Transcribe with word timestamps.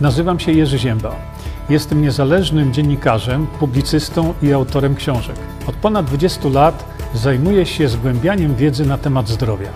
Nazywam 0.00 0.40
się 0.40 0.52
Jerzy 0.52 0.78
Zięba. 0.78 1.16
Jestem 1.68 2.02
niezależnym 2.02 2.72
dziennikarzem, 2.72 3.46
publicystą 3.46 4.34
i 4.42 4.52
autorem 4.52 4.94
książek. 4.94 5.36
Od 5.66 5.74
ponad 5.74 6.06
20 6.06 6.48
lat 6.48 6.84
zajmuję 7.14 7.66
się 7.66 7.88
zgłębianiem 7.88 8.56
wiedzy 8.56 8.86
na 8.86 8.98
temat 8.98 9.28
zdrowia. 9.28 9.68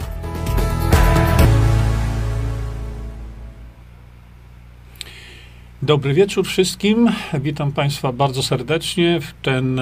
Dobry 5.83 6.15
wieczór 6.15 6.47
wszystkim. 6.47 7.11
Witam 7.41 7.73
Państwa 7.73 8.13
bardzo 8.13 8.43
serdecznie 8.43 9.21
w 9.21 9.33
ten, 9.43 9.81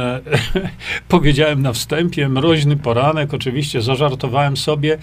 powiedziałem 1.09 1.63
na 1.63 1.73
wstępie, 1.73 2.29
mroźny 2.29 2.77
poranek. 2.77 3.35
Oczywiście 3.35 3.83
zażartowałem 3.83 4.57
sobie. 4.57 4.99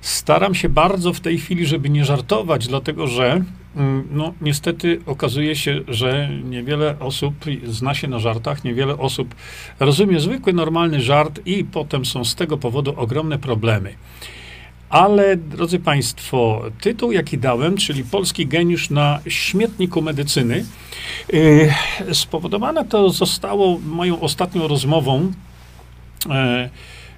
Staram 0.00 0.54
się 0.54 0.68
bardzo 0.68 1.12
w 1.12 1.20
tej 1.20 1.38
chwili, 1.38 1.66
żeby 1.66 1.90
nie 1.90 2.04
żartować, 2.04 2.68
dlatego 2.68 3.06
że 3.06 3.42
no, 4.10 4.34
niestety 4.40 5.00
okazuje 5.06 5.56
się, 5.56 5.80
że 5.88 6.28
niewiele 6.44 6.98
osób 7.00 7.34
zna 7.64 7.94
się 7.94 8.08
na 8.08 8.18
żartach, 8.18 8.64
niewiele 8.64 8.98
osób 8.98 9.34
rozumie 9.80 10.20
zwykły, 10.20 10.52
normalny 10.52 11.00
żart 11.00 11.40
i 11.46 11.64
potem 11.64 12.04
są 12.04 12.24
z 12.24 12.34
tego 12.34 12.58
powodu 12.58 12.94
ogromne 12.96 13.38
problemy. 13.38 13.94
Ale, 14.90 15.36
drodzy 15.36 15.78
Państwo, 15.78 16.62
tytuł, 16.80 17.12
jaki 17.12 17.38
dałem, 17.38 17.76
czyli 17.76 18.04
Polski 18.04 18.46
geniusz 18.46 18.90
na 18.90 19.20
śmietniku 19.28 20.02
medycyny, 20.02 20.64
yy, 21.32 22.14
spowodowane 22.14 22.84
to 22.84 23.10
zostało 23.10 23.78
moją 23.78 24.20
ostatnią 24.20 24.68
rozmową 24.68 25.32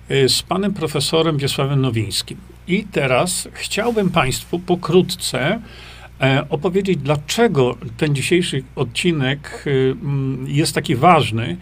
yy, 0.09 0.29
z 0.29 0.43
panem 0.43 0.75
profesorem 0.75 1.39
Wiesławem 1.39 1.81
Nowińskim. 1.81 2.39
I 2.69 2.85
teraz 2.85 3.49
chciałbym 3.53 4.11
Państwu 4.11 4.59
pokrótce 4.59 5.61
opowiedzieć, 6.51 6.99
dlaczego 6.99 7.77
ten 7.97 8.15
dzisiejszy 8.15 8.63
odcinek 8.77 9.65
y, 9.67 9.97
mm, 10.03 10.45
jest 10.49 10.75
taki 10.75 10.97
ważny. 10.97 11.57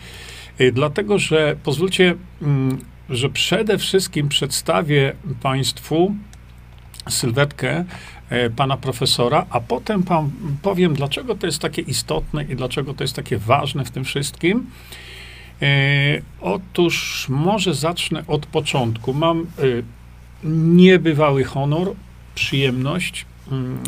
Y, 0.60 0.72
dlatego, 0.72 1.18
że 1.18 1.56
pozwólcie, 1.64 2.14
mm, 2.42 2.78
że 3.10 3.28
przede 3.28 3.78
wszystkim 3.78 4.28
przedstawię 4.28 5.12
Państwu 5.42 6.14
sylwetkę 7.08 7.84
e, 8.30 8.50
pana 8.50 8.76
profesora, 8.76 9.46
a 9.50 9.60
potem 9.60 10.02
pan, 10.02 10.30
powiem, 10.62 10.94
dlaczego 10.94 11.34
to 11.34 11.46
jest 11.46 11.58
takie 11.58 11.82
istotne 11.82 12.44
i 12.44 12.56
dlaczego 12.56 12.94
to 12.94 13.04
jest 13.04 13.16
takie 13.16 13.38
ważne 13.38 13.84
w 13.84 13.90
tym 13.90 14.04
wszystkim. 14.04 14.66
E, 15.62 15.66
otóż 16.40 17.26
może 17.28 17.74
zacznę 17.74 18.24
od 18.26 18.46
początku. 18.46 19.14
Mam 19.14 19.46
niebywały 20.44 21.44
honor, 21.44 21.92
przyjemność 22.34 23.26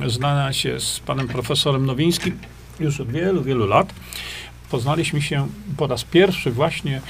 znana 0.07 0.53
się 0.53 0.81
z 0.81 1.01
panem 1.01 1.29
profesorem 1.29 1.87
Nowińskim 1.87 2.39
już 2.81 3.01
od 3.01 3.11
wielu, 3.13 3.43
wielu 3.43 3.67
lat. 3.67 3.95
Poznaliśmy 4.71 5.23
się 5.23 5.49
po 5.77 5.87
raz 5.87 6.05
pierwszy 6.05 6.51
właśnie, 6.51 7.01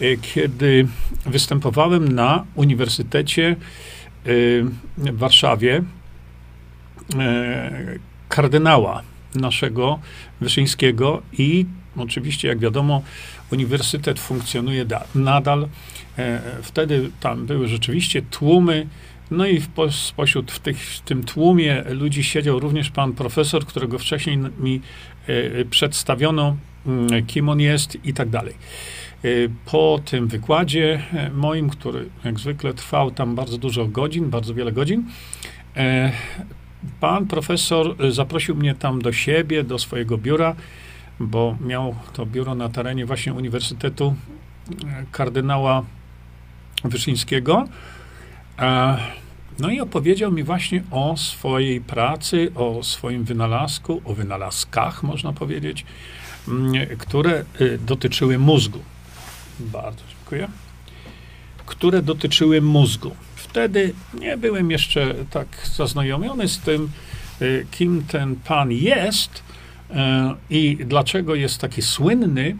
e, 0.00 0.16
kiedy 0.16 0.88
występowałem 1.26 2.12
na 2.12 2.44
Uniwersytecie 2.54 3.50
e, 3.50 3.56
w 4.98 5.18
Warszawie 5.18 5.82
e, 7.18 7.98
kardynała 8.28 9.02
naszego 9.34 9.98
Wyszyńskiego 10.40 11.22
i 11.38 11.66
oczywiście, 11.96 12.48
jak 12.48 12.58
wiadomo, 12.58 13.02
uniwersytet 13.52 14.20
funkcjonuje 14.20 14.86
nadal. 15.14 15.68
E, 16.18 16.40
wtedy 16.62 17.10
tam 17.20 17.46
były 17.46 17.68
rzeczywiście 17.68 18.22
tłumy, 18.22 18.86
no 19.30 19.46
i 19.46 19.60
w, 19.60 19.68
spośród 19.90 20.52
w, 20.52 20.58
tych, 20.58 20.80
w 20.80 21.00
tym 21.00 21.24
tłumie 21.24 21.84
ludzi 21.88 22.24
siedział 22.24 22.60
również 22.60 22.90
pan 22.90 23.12
profesor, 23.12 23.66
którego 23.66 23.98
wcześniej 23.98 24.36
mi 24.36 24.80
e, 25.26 25.64
przedstawiono, 25.64 26.56
mm, 26.86 27.26
kim 27.26 27.48
on 27.48 27.60
jest 27.60 27.98
i 28.04 28.14
tak 28.14 28.28
dalej. 28.28 28.54
E, 29.24 29.28
po 29.64 30.00
tym 30.04 30.28
wykładzie 30.28 31.02
moim, 31.34 31.70
który 31.70 32.08
jak 32.24 32.40
zwykle 32.40 32.74
trwał 32.74 33.10
tam 33.10 33.34
bardzo 33.34 33.58
dużo 33.58 33.86
godzin, 33.86 34.30
bardzo 34.30 34.54
wiele 34.54 34.72
godzin, 34.72 35.04
pan 37.00 37.26
profesor 37.26 38.12
zaprosił 38.12 38.56
mnie 38.56 38.74
tam 38.74 39.02
do 39.02 39.12
siebie, 39.12 39.64
do 39.64 39.78
swojego 39.78 40.18
biura, 40.18 40.56
bo 41.20 41.56
miał 41.60 41.94
to 42.12 42.26
biuro 42.26 42.54
na 42.54 42.68
terenie 42.68 43.06
właśnie 43.06 43.34
Uniwersytetu 43.34 44.14
kardynała 45.12 45.84
Wyszyńskiego. 46.84 47.64
No 49.58 49.70
i 49.70 49.80
opowiedział 49.80 50.32
mi 50.32 50.42
właśnie 50.42 50.82
o 50.90 51.16
swojej 51.16 51.80
pracy, 51.80 52.52
o 52.54 52.82
swoim 52.82 53.24
wynalazku, 53.24 54.02
o 54.04 54.14
wynalazkach, 54.14 55.02
można 55.02 55.32
powiedzieć, 55.32 55.84
mm, 56.48 56.72
które 56.98 57.44
y, 57.60 57.78
dotyczyły 57.78 58.38
mózgu. 58.38 58.78
Bardzo 59.60 60.02
dziękuję. 60.08 60.48
Które 61.66 62.02
dotyczyły 62.02 62.60
mózgu. 62.60 63.16
Wtedy 63.36 63.94
nie 64.20 64.36
byłem 64.36 64.70
jeszcze 64.70 65.14
tak 65.30 65.46
zaznajomiony 65.74 66.48
z 66.48 66.58
tym, 66.58 66.90
y, 67.42 67.66
kim 67.70 68.04
ten 68.08 68.36
pan 68.36 68.72
jest 68.72 69.42
y, 69.90 69.94
i 70.50 70.76
dlaczego 70.76 71.34
jest 71.34 71.60
taki 71.60 71.82
słynny, 71.82 72.56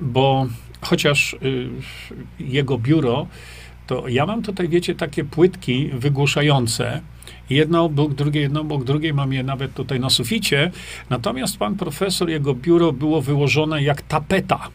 bo 0.00 0.46
chociaż 0.80 1.36
jego 2.38 2.78
biuro, 2.78 3.26
to 3.86 4.08
ja 4.08 4.26
mam 4.26 4.42
tutaj, 4.42 4.68
wiecie, 4.68 4.94
takie 4.94 5.24
płytki 5.24 5.90
wygłuszające. 5.92 7.00
Jedno 7.50 7.84
obok 7.84 8.14
drugie, 8.14 8.40
jedno 8.40 8.60
obok 8.60 8.84
drugiej, 8.84 9.14
mam 9.14 9.32
je 9.32 9.42
nawet 9.42 9.74
tutaj 9.74 10.00
na 10.00 10.10
suficie. 10.10 10.70
Natomiast 11.10 11.58
pan 11.58 11.74
profesor, 11.74 12.30
jego 12.30 12.54
biuro 12.54 12.92
było 12.92 13.22
wyłożone 13.22 13.82
jak 13.82 14.02
tapeta. 14.02 14.68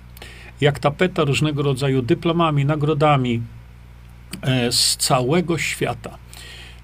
Jak 0.62 0.79
tapeta 0.79 1.23
różnego 1.23 1.63
rodzaju 1.63 2.01
dyplomami, 2.01 2.66
nagrodami 2.66 3.41
e, 4.41 4.72
z 4.72 4.97
całego 4.97 5.57
świata. 5.57 6.17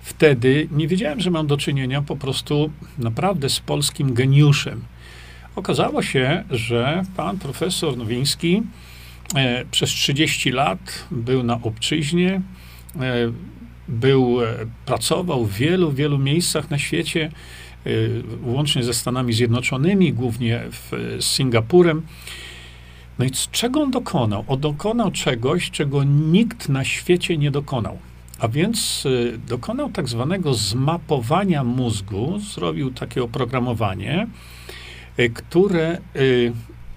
Wtedy 0.01 0.67
nie 0.71 0.87
wiedziałem, 0.87 1.19
że 1.19 1.31
mam 1.31 1.47
do 1.47 1.57
czynienia 1.57 2.01
po 2.01 2.15
prostu 2.15 2.71
naprawdę 2.97 3.49
z 3.49 3.59
polskim 3.59 4.13
geniuszem. 4.13 4.81
Okazało 5.55 6.01
się, 6.01 6.43
że 6.49 7.03
pan 7.15 7.39
profesor 7.39 7.97
Nowiński 7.97 8.61
przez 9.71 9.89
30 9.89 10.51
lat 10.51 11.05
był 11.11 11.43
na 11.43 11.59
obczyźnie, 11.61 12.41
e, 12.95 13.31
był, 13.87 14.43
e, 14.43 14.53
pracował 14.85 15.45
w 15.45 15.53
wielu, 15.53 15.91
wielu 15.91 16.17
miejscach 16.17 16.69
na 16.69 16.77
świecie, 16.77 17.31
łącznie 18.43 18.83
ze 18.83 18.93
Stanami 18.93 19.33
Zjednoczonymi, 19.33 20.13
głównie 20.13 20.61
w, 20.71 20.91
z 21.19 21.25
Singapurem. 21.25 22.01
No 23.19 23.25
i 23.25 23.31
czego 23.51 23.81
on 23.81 23.91
dokonał? 23.91 24.45
On 24.47 24.59
dokonał 24.59 25.11
czegoś, 25.11 25.71
czego 25.71 26.03
nikt 26.03 26.69
na 26.69 26.83
świecie 26.83 27.37
nie 27.37 27.51
dokonał. 27.51 27.97
A 28.39 28.47
więc 28.47 29.07
dokonał 29.47 29.89
tak 29.89 30.09
zwanego 30.09 30.53
zmapowania 30.53 31.63
mózgu, 31.63 32.39
zrobił 32.39 32.91
takie 32.91 33.23
oprogramowanie, 33.23 34.27
które 35.33 35.97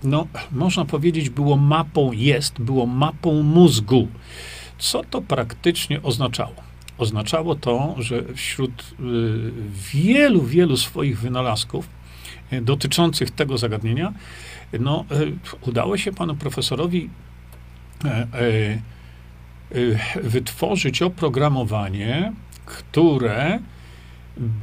no, 0.07 0.27
można 0.53 0.85
powiedzieć, 0.85 1.31
było 1.31 1.57
mapą, 1.57 2.13
jest, 2.13 2.59
było 2.59 2.87
mapą 2.87 3.43
mózgu. 3.43 4.09
Co 4.79 5.05
to 5.05 5.23
praktycznie 5.23 6.03
oznaczało? 6.03 6.55
Oznaczało 6.99 7.55
to, 7.55 7.95
że 7.99 8.23
wśród 8.35 8.83
y, 8.83 8.95
wielu, 9.93 10.43
wielu 10.43 10.77
swoich 10.77 11.21
wynalazków 11.21 11.89
y, 12.53 12.61
dotyczących 12.61 13.31
tego 13.31 13.59
zagadnienia, 13.59 14.13
no, 14.81 15.05
y, 15.13 15.69
udało 15.69 15.97
się 15.97 16.13
panu 16.13 16.35
profesorowi 16.35 17.11
wytworzyć 20.23 21.03
oprogramowanie, 21.03 22.33
które 22.67 23.59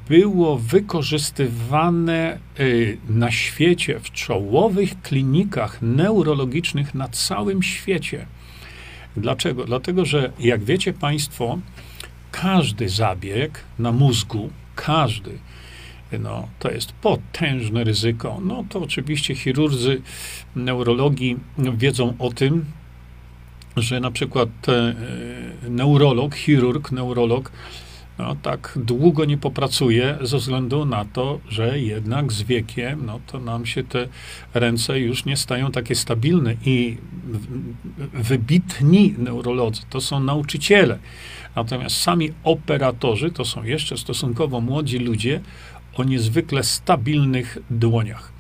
było 0.10 0.58
wykorzystywane 0.58 2.40
y, 2.60 2.98
na 3.10 3.32
świecie, 3.32 4.00
w 4.00 4.12
czołowych 4.12 5.02
klinikach 5.02 5.82
neurologicznych 5.82 6.96
na 6.96 7.08
całym 7.08 7.64
świecie. 7.64 8.26
Dlaczego? 9.18 9.66
Dlatego, 9.66 10.06
że 10.06 10.32
jak 10.40 10.64
wiecie 10.64 10.94
Państwo, 10.94 11.60
każdy 12.32 12.90
zabieg 12.90 13.64
na 13.80 13.92
mózgu, 13.92 14.50
każdy, 14.76 15.38
no, 16.20 16.48
to 16.60 16.72
jest 16.72 16.92
potężne 16.92 17.84
ryzyko. 17.84 18.40
No 18.46 18.66
to 18.70 18.80
oczywiście 18.80 19.36
chirurdzy 19.36 20.02
neurologii 20.56 21.38
wiedzą 21.58 22.14
o 22.20 22.30
tym, 22.30 22.66
że 23.78 24.00
na 24.00 24.12
przykład 24.12 24.50
e, 24.70 24.96
neurolog, 25.70 26.36
chirurg, 26.36 26.92
neurolog 26.92 27.52
no, 28.18 28.36
tak 28.36 28.74
długo 28.76 29.26
nie 29.26 29.38
popracuje 29.38 30.18
ze 30.22 30.38
względu 30.38 30.86
na 30.86 31.06
to, 31.06 31.40
że 31.50 31.80
jednak 31.80 32.32
z 32.32 32.44
wiekiem, 32.44 33.06
no 33.06 33.20
to 33.28 33.40
nam 33.40 33.66
się 33.66 33.84
te 33.84 34.08
ręce 34.54 35.00
już 35.00 35.26
nie 35.26 35.38
stają 35.38 35.72
takie 35.72 35.96
stabilne 35.96 36.56
i 36.66 36.98
wybitni 38.14 39.16
neurolodzy 39.18 39.82
to 39.90 40.02
są 40.02 40.20
nauczyciele. 40.20 41.00
Natomiast 41.56 41.98
sami 41.98 42.34
operatorzy 42.44 43.32
to 43.32 43.46
są 43.46 43.64
jeszcze 43.64 43.98
stosunkowo 43.98 44.62
młodzi 44.62 45.00
ludzie 45.00 45.42
o 45.96 46.04
niezwykle 46.04 46.64
stabilnych 46.64 47.58
dłoniach. 47.70 48.34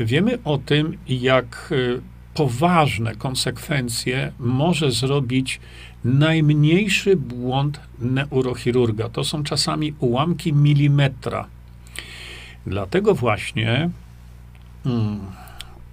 Wiemy 0.00 0.38
o 0.44 0.58
tym, 0.58 0.98
jak 1.08 1.68
y, 1.72 2.00
poważne 2.38 3.14
konsekwencje 3.14 4.32
może 4.38 4.90
zrobić 4.90 5.60
najmniejszy 6.04 7.16
błąd 7.16 7.80
neurochirurga. 7.98 9.08
To 9.08 9.24
są 9.24 9.44
czasami 9.44 9.94
ułamki 9.98 10.52
milimetra. 10.52 11.46
Dlatego 12.66 13.14
właśnie 13.14 13.90
hmm, 14.84 15.20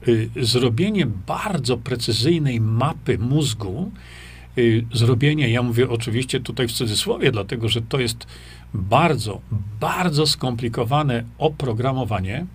y, 0.07 0.29
zrobienie 0.41 1.05
bardzo 1.05 1.77
precyzyjnej 1.77 2.61
mapy 2.61 3.17
mózgu, 3.17 3.91
y, 4.57 4.85
zrobienie, 4.93 5.49
ja 5.49 5.61
mówię 5.63 5.89
oczywiście 5.89 6.39
tutaj 6.39 6.67
w 6.67 6.71
cudzysłowie, 6.71 7.31
dlatego 7.31 7.69
że 7.69 7.81
to 7.81 7.99
jest 7.99 8.27
bardzo, 8.73 9.41
bardzo 9.79 10.27
skomplikowane 10.27 11.23
oprogramowanie, 11.37 12.45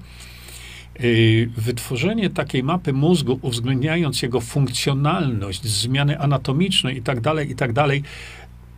wytworzenie 1.56 2.30
takiej 2.30 2.62
mapy 2.62 2.92
mózgu, 2.92 3.38
uwzględniając 3.42 4.22
jego 4.22 4.40
funkcjonalność, 4.40 5.64
zmiany 5.64 6.18
anatomiczne 6.18 6.92
i 6.92 7.02
tak 7.02 7.20
dalej, 7.20 7.50
i 7.50 7.54
tak 7.54 7.72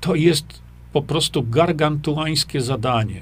to 0.00 0.14
jest 0.14 0.62
po 0.92 1.02
prostu 1.02 1.42
gargantuańskie 1.42 2.60
zadanie. 2.60 3.20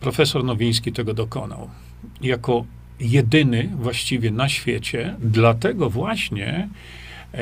Profesor 0.00 0.44
Nowiński 0.44 0.92
tego 0.92 1.14
dokonał. 1.14 1.70
Jako 2.22 2.64
jedyny 3.00 3.70
właściwie 3.76 4.30
na 4.30 4.48
świecie, 4.48 5.14
dlatego 5.20 5.90
właśnie 5.90 6.68
e, 7.34 7.38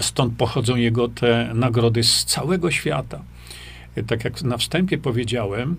stąd 0.00 0.34
pochodzą 0.36 0.76
jego 0.76 1.08
te 1.08 1.50
nagrody 1.54 2.04
z 2.04 2.24
całego 2.24 2.70
świata. 2.70 3.22
E, 3.94 4.02
tak 4.02 4.24
jak 4.24 4.42
na 4.42 4.56
wstępie 4.56 4.98
powiedziałem, 4.98 5.76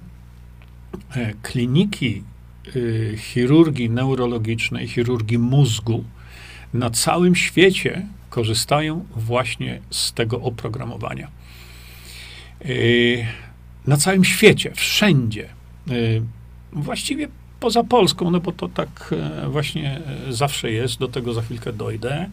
kliniki 1.42 2.24
y, 2.76 3.16
chirurgii 3.18 3.90
neurologicznej, 3.90 4.88
chirurgii 4.88 5.38
mózgu 5.38 6.04
na 6.74 6.90
całym 6.90 7.36
świecie 7.36 8.06
korzystają 8.30 9.06
właśnie 9.16 9.80
z 9.90 10.14
tego 10.14 10.42
oprogramowania. 10.42 11.28
Y, 12.66 13.26
na 13.88 13.98
całym 13.98 14.24
świecie, 14.24 14.72
wszędzie. 14.76 15.50
Y, 15.92 16.22
właściwie 16.74 17.28
poza 17.60 17.84
Polską, 17.84 18.32
no 18.32 18.40
bo 18.40 18.52
to 18.52 18.68
tak 18.68 19.14
e, 19.44 19.50
właśnie 19.50 20.02
e, 20.28 20.34
zawsze 20.34 20.72
jest, 20.72 21.00
do 21.00 21.08
tego 21.08 21.34
za 21.34 21.42
chwilkę 21.42 21.74
dojdę. 21.74 22.30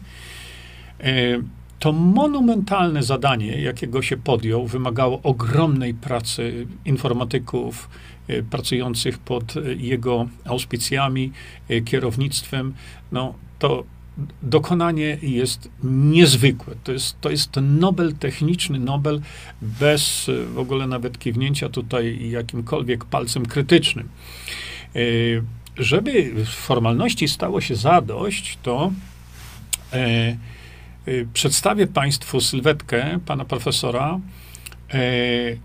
To 1.79 1.91
monumentalne 1.91 3.03
zadanie, 3.03 3.61
jakiego 3.61 4.01
się 4.01 4.17
podjął, 4.17 4.67
wymagało 4.67 5.19
ogromnej 5.23 5.93
pracy 5.93 6.67
informatyków, 6.85 7.89
Y, 8.29 8.43
pracujących 8.43 9.19
pod 9.19 9.55
y, 9.55 9.75
jego 9.79 10.27
auspicjami, 10.45 11.31
y, 11.71 11.81
kierownictwem, 11.81 12.73
no 13.11 13.33
to 13.59 13.83
dokonanie 14.41 15.17
jest 15.21 15.69
niezwykłe. 15.83 16.75
To 16.83 16.91
jest, 16.91 17.21
to 17.21 17.29
jest 17.29 17.49
Nobel 17.61 18.15
techniczny, 18.15 18.79
Nobel 18.79 19.21
bez 19.61 20.31
w 20.53 20.59
ogóle 20.59 20.87
nawet 20.87 21.19
kiwnięcia 21.19 21.69
tutaj 21.69 22.29
jakimkolwiek 22.29 23.05
palcem 23.05 23.45
krytycznym. 23.45 24.09
Żeby 25.77 26.33
formalności 26.45 27.27
stało 27.27 27.61
się 27.61 27.75
zadość, 27.75 28.57
to 28.63 28.91
e, 29.93 30.37
przedstawię 31.33 31.87
Państwu 31.87 32.41
sylwetkę 32.41 33.19
pana 33.25 33.45
profesora 33.45 34.19
e, 34.93 34.99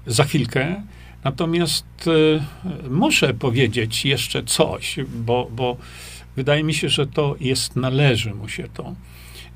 za 0.06 0.24
chwilkę. 0.24 0.82
Natomiast 1.24 2.06
y, 2.06 2.40
muszę 2.90 3.34
powiedzieć 3.34 4.04
jeszcze 4.04 4.42
coś, 4.42 4.96
bo, 5.14 5.50
bo 5.52 5.76
wydaje 6.36 6.64
mi 6.64 6.74
się, 6.74 6.88
że 6.88 7.06
to 7.06 7.36
jest, 7.40 7.76
należy 7.76 8.34
mu 8.34 8.48
się 8.48 8.68
to. 8.74 8.94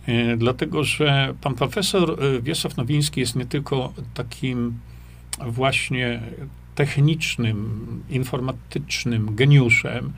Y, 0.08 0.36
dlatego, 0.36 0.84
że 0.84 1.34
pan 1.40 1.54
profesor 1.54 2.25
y, 2.25 2.42
Wiesław 2.42 2.76
Nowiński 2.76 3.20
jest 3.20 3.36
nie 3.36 3.46
tylko 3.46 3.92
takim 4.14 4.78
właśnie 5.46 6.20
technicznym, 6.75 7.86
informatycznym 8.10 9.34
geniuszem, 9.34 10.12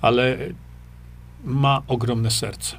ale 0.00 0.38
ma 1.44 1.82
ogromne 1.88 2.30
serce. 2.30 2.76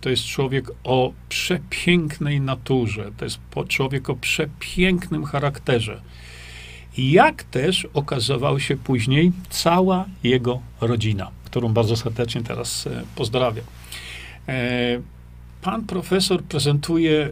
To 0.00 0.10
jest 0.10 0.24
człowiek 0.24 0.70
o 0.84 1.12
przepięknej 1.28 2.40
naturze, 2.40 3.10
to 3.16 3.24
jest 3.24 3.38
człowiek 3.68 4.10
o 4.10 4.16
przepięknym 4.16 5.24
charakterze 5.24 6.00
jak 6.98 7.42
też 7.42 7.88
okazywał 7.94 8.60
się 8.60 8.76
później 8.76 9.32
cała 9.50 10.06
jego 10.22 10.60
rodzina, 10.80 11.30
którą 11.44 11.68
bardzo 11.68 11.96
serdecznie 11.96 12.42
teraz 12.42 12.86
e, 12.86 13.02
pozdrawiam. 13.14 13.64
E, 14.48 15.00
pan 15.62 15.86
profesor 15.86 16.42
prezentuje 16.42 17.30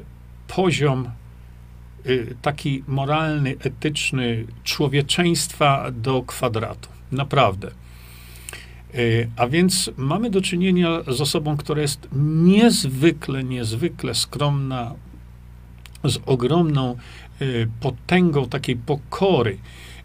poziom 0.49 1.07
e, 1.07 2.11
taki 2.43 2.85
moralny, 2.89 3.51
etyczny 3.51 4.47
człowieczeństwa 4.65 5.91
do 5.91 6.23
kwadratu. 6.23 6.89
Naprawdę. 7.13 7.71
A 9.37 9.47
więc 9.47 9.91
mamy 9.97 10.31
do 10.31 10.41
czynienia 10.41 11.03
z 11.09 11.21
osobą, 11.21 11.57
która 11.57 11.83
jest 11.83 12.09
niezwykle, 12.43 13.45
niezwykle 13.45 14.15
skromna, 14.15 14.95
z 16.05 16.19
ogromną 16.27 16.97
Y, 17.43 17.69
potęgą 17.81 18.49
takiej 18.49 18.77
pokory, 18.77 19.59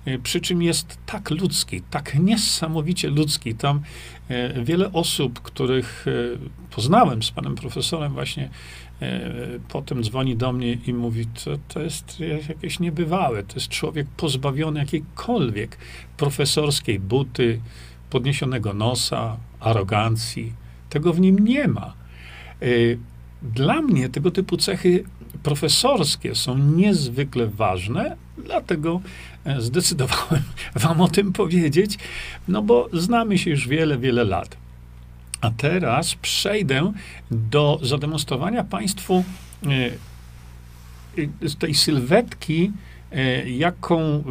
y, 0.08 0.20
przy 0.20 0.42
czym 0.42 0.62
jest 0.62 0.98
tak 1.06 1.30
ludzki, 1.30 1.82
tak 1.82 2.20
niesamowicie 2.20 3.10
ludzki. 3.10 3.56
Tam 3.56 3.82
y, 4.32 4.64
wiele 4.64 4.94
osób, 4.94 5.42
których 5.42 6.06
poznałem 6.76 7.24
z 7.24 7.32
panem 7.32 7.56
profesorem, 7.56 8.14
właśnie 8.14 8.50
potem 9.70 10.04
dzwoni 10.04 10.36
do 10.36 10.54
mnie 10.54 10.78
i 10.88 10.94
mówi: 10.94 11.26
To, 11.26 11.52
to 11.68 11.80
jest 11.80 12.20
jakieś 12.50 12.80
niebywałe, 12.80 13.44
to 13.44 13.56
jest 13.56 13.68
człowiek 13.68 14.08
pozbawiony 14.18 14.80
jakiejkolwiek 14.80 15.78
profesorskiej 16.18 17.00
buty, 17.00 17.62
podniesionego 18.12 18.74
nosa, 18.74 19.38
arogancji. 19.60 20.54
Tego 20.90 21.14
w 21.14 21.20
nim 21.20 21.40
nie 21.40 21.68
ma. 21.68 21.94
Dla 23.42 23.82
mnie 23.82 24.10
tego 24.10 24.32
typu 24.32 24.58
cechy 24.58 25.04
profesorskie 25.44 26.36
są 26.36 26.58
niezwykle 26.58 27.48
ważne, 27.48 28.16
dlatego 28.38 29.02
e, 29.46 29.62
zdecydowałem 29.62 30.44
Wam 30.76 31.02
o 31.02 31.08
tym 31.08 31.34
powiedzieć, 31.34 31.98
no 32.48 32.62
bo 32.62 32.90
znamy 32.94 33.38
się 33.38 33.50
już 33.50 33.68
wiele, 33.68 33.98
wiele 33.98 34.24
lat. 34.24 34.58
A 35.42 35.52
teraz 35.52 36.16
przejdę 36.16 36.92
do 37.32 37.80
zademonstrowania 37.82 38.64
Państwu 38.64 39.24
e, 39.66 41.30
tej 41.60 41.76
sylwetki, 41.76 42.66
e, 42.66 42.91
jaką 43.46 44.24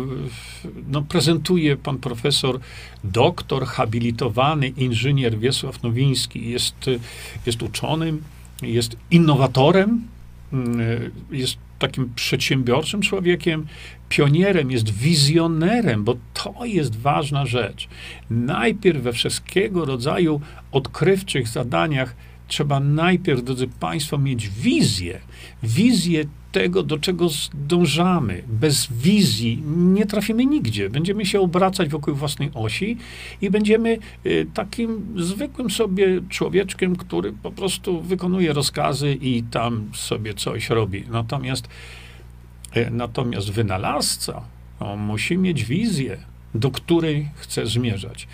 no, 0.89 1.03
prezentuje 1.03 1.77
pan 1.77 1.99
profesor, 1.99 2.61
doktor, 3.05 3.67
habilitowany 3.67 4.69
inżynier 4.69 5.39
Wiesław 5.39 5.83
Nowiński. 5.83 6.51
Jest, 6.51 6.87
jest 7.47 7.63
uczonym, 7.63 8.23
jest 8.63 8.97
innowatorem, 9.11 10.09
Mm, 10.53 11.11
jest 11.31 11.57
takim 11.79 12.13
przedsiębiorczym 12.15 13.03
człowiekiem, 13.03 13.67
pionierem, 14.09 14.71
jest 14.71 14.91
wizjonerem, 14.91 16.05
bo 16.05 16.17
to 16.35 16.65
jest 16.65 16.97
ważna 16.97 17.47
rzecz. 17.47 17.89
Najpierw 18.31 19.03
we 19.03 19.13
wszystkiego 19.13 19.85
rodzaju 19.85 20.41
odkrywczych 20.73 21.49
zadaniach 21.49 22.15
trzeba 22.51 22.81
najpierw, 22.81 23.45
drodzy 23.45 23.69
Państwo, 23.69 24.19
mieć 24.19 24.49
wizję. 24.49 25.21
Wizję 25.63 26.25
tego, 26.53 26.83
do 26.83 26.99
czego 26.99 27.29
dążamy. 27.55 28.43
Bez 28.47 28.93
wizji 28.93 29.63
nie 29.67 30.07
trafimy 30.07 30.47
nigdzie. 30.47 30.91
Będziemy 30.91 31.27
się 31.27 31.41
obracać 31.41 31.89
wokół 31.89 32.15
własnej 32.15 32.51
osi 32.55 32.97
i 33.41 33.51
będziemy 33.51 33.99
y, 34.27 34.47
takim 34.55 35.15
zwykłym 35.17 35.71
sobie 35.71 36.21
człowieczkiem, 36.29 36.97
który 36.97 37.33
po 37.33 37.51
prostu 37.51 38.01
wykonuje 38.01 38.53
rozkazy 38.53 39.15
i 39.21 39.43
tam 39.43 39.91
sobie 39.95 40.35
coś 40.35 40.71
robi. 40.71 41.05
Natomiast, 41.11 41.69
y, 42.77 42.91
natomiast 42.91 43.51
wynalazca 43.51 44.43
musi 44.97 45.39
mieć 45.39 45.65
wizję, 45.65 46.19
do 46.55 46.71
której 46.71 47.29
chce 47.35 47.67
zmierzać. 47.67 48.29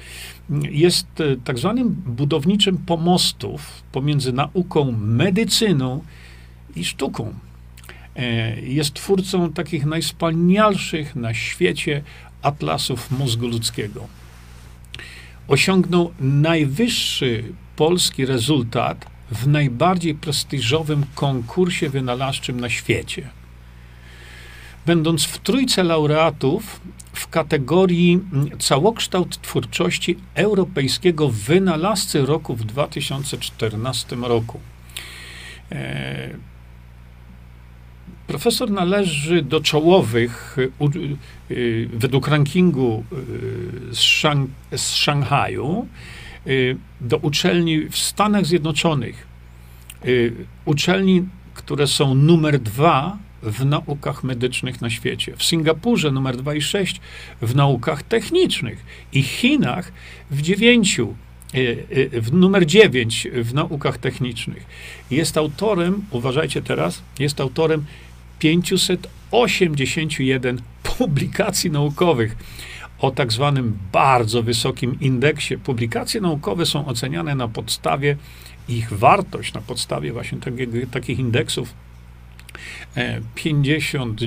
Jest 0.70 1.20
y, 1.20 1.38
tak 1.44 1.58
zwanym 1.58 1.88
budowniczym 1.88 2.78
pomostów 2.78 3.82
pomiędzy 3.92 4.32
nauką, 4.32 4.92
medycyną 4.92 6.02
i 6.76 6.84
sztuką. 6.84 7.34
E, 8.16 8.60
jest 8.60 8.94
twórcą 8.94 9.52
takich 9.52 9.86
najwspanialszych 9.86 11.16
na 11.16 11.34
świecie 11.34 12.02
atlasów 12.42 13.10
mózgu 13.10 13.46
ludzkiego. 13.46 14.06
Osiągnął 15.48 16.12
najwyższy 16.20 17.44
polski 17.76 18.26
rezultat 18.26 19.06
w 19.30 19.46
najbardziej 19.46 20.14
prestiżowym 20.14 21.04
konkursie 21.14 21.88
wynalazczym 21.88 22.60
na 22.60 22.70
świecie. 22.70 23.28
Będąc 24.86 25.24
w 25.24 25.38
trójce 25.38 25.82
laureatów 25.82 26.80
w 27.12 27.28
kategorii 27.28 28.20
całokształt 28.58 29.40
twórczości 29.42 30.18
europejskiego 30.34 31.28
wynalazcy 31.28 32.26
roku 32.26 32.56
w 32.56 32.64
2014 32.64 34.16
roku. 34.16 34.60
E, 35.72 36.28
profesor 38.26 38.70
należy 38.70 39.42
do 39.42 39.60
czołowych, 39.60 40.56
według 41.92 42.28
rankingu 42.28 43.04
z, 43.90 44.00
Szang 44.00 44.50
z 44.76 44.90
Szanghaju, 44.92 45.86
do 47.00 47.16
uczelni 47.16 47.88
w 47.88 47.96
Stanach 47.96 48.46
Zjednoczonych. 48.46 49.26
Uczelni, 50.64 51.28
które 51.54 51.86
są 51.86 52.14
numer 52.14 52.60
dwa 52.60 53.18
w 53.42 53.64
naukach 53.64 54.24
medycznych 54.24 54.80
na 54.80 54.90
świecie. 54.90 55.36
W 55.36 55.44
Singapurze 55.44 56.10
numer 56.10 56.36
2 56.36 56.54
i 56.54 56.62
6 56.62 57.00
w 57.42 57.54
naukach 57.54 58.02
technicznych 58.02 58.84
i 59.12 59.22
Chinach 59.22 59.92
w 60.30 60.42
dziewięciu, 60.42 61.14
e, 61.54 61.58
e, 62.16 62.20
w 62.20 62.32
numer 62.32 62.66
9 62.66 63.28
w 63.32 63.54
naukach 63.54 63.98
technicznych. 63.98 64.66
Jest 65.10 65.36
autorem, 65.36 66.04
uważajcie 66.10 66.62
teraz, 66.62 67.02
jest 67.18 67.40
autorem 67.40 67.84
581 68.38 70.60
publikacji 70.82 71.70
naukowych 71.70 72.36
o 72.98 73.10
tak 73.10 73.32
zwanym 73.32 73.78
bardzo 73.92 74.42
wysokim 74.42 75.00
indeksie. 75.00 75.58
Publikacje 75.58 76.20
naukowe 76.20 76.66
są 76.66 76.86
oceniane 76.86 77.34
na 77.34 77.48
podstawie 77.48 78.16
ich 78.68 78.92
wartość, 78.92 79.54
na 79.54 79.60
podstawie 79.60 80.12
właśnie 80.12 80.38
takiego, 80.38 80.78
takich 80.90 81.18
indeksów 81.18 81.74
50, 83.34 84.20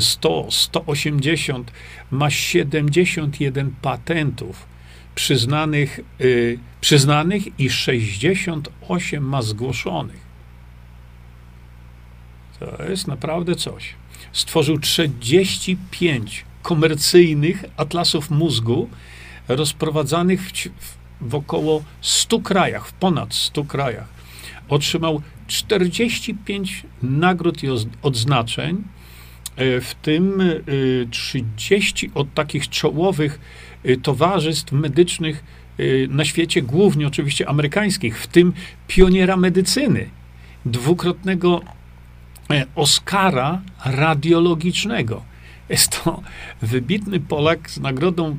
100, 0.00 0.46
180, 0.50 1.72
ma 2.10 2.30
71 2.30 3.74
patentów 3.82 4.66
przyznanych, 5.14 6.00
y, 6.20 6.58
przyznanych 6.80 7.60
i 7.60 7.70
68 7.70 9.24
ma 9.24 9.42
zgłoszonych. 9.42 10.30
To 12.58 12.84
jest 12.88 13.08
naprawdę 13.08 13.54
coś. 13.54 13.94
Stworzył 14.32 14.78
35 14.78 16.44
komercyjnych 16.62 17.64
atlasów 17.76 18.30
mózgu 18.30 18.88
rozprowadzanych 19.48 20.50
w, 20.50 20.96
w 21.20 21.34
około 21.34 21.82
100 22.00 22.40
krajach, 22.40 22.86
w 22.88 22.92
ponad 22.92 23.34
100 23.34 23.64
krajach. 23.64 24.19
Otrzymał 24.70 25.22
45 25.46 26.82
nagród 27.02 27.62
i 27.62 27.68
odznaczeń, 28.02 28.84
e, 29.56 29.80
w 29.80 29.94
tym 29.94 30.42
30 31.10 32.06
e, 32.06 32.14
od 32.14 32.34
takich 32.34 32.68
czołowych 32.68 33.40
e, 33.84 33.96
towarzystw 33.96 34.72
medycznych 34.72 35.44
na 36.08 36.24
świecie, 36.24 36.62
głównie 36.62 37.06
oczywiście 37.06 37.48
amerykańskich, 37.48 38.22
w 38.22 38.26
tym 38.26 38.52
pioniera 38.86 39.36
medycyny, 39.36 40.10
dwukrotnego 40.64 41.60
Oscara 42.74 43.62
radiologicznego. 43.84 45.22
Jest 45.68 46.04
to 46.04 46.22
wybitny 46.62 47.20
Polak 47.20 47.70
z 47.70 47.80
nagrodą 47.80 48.38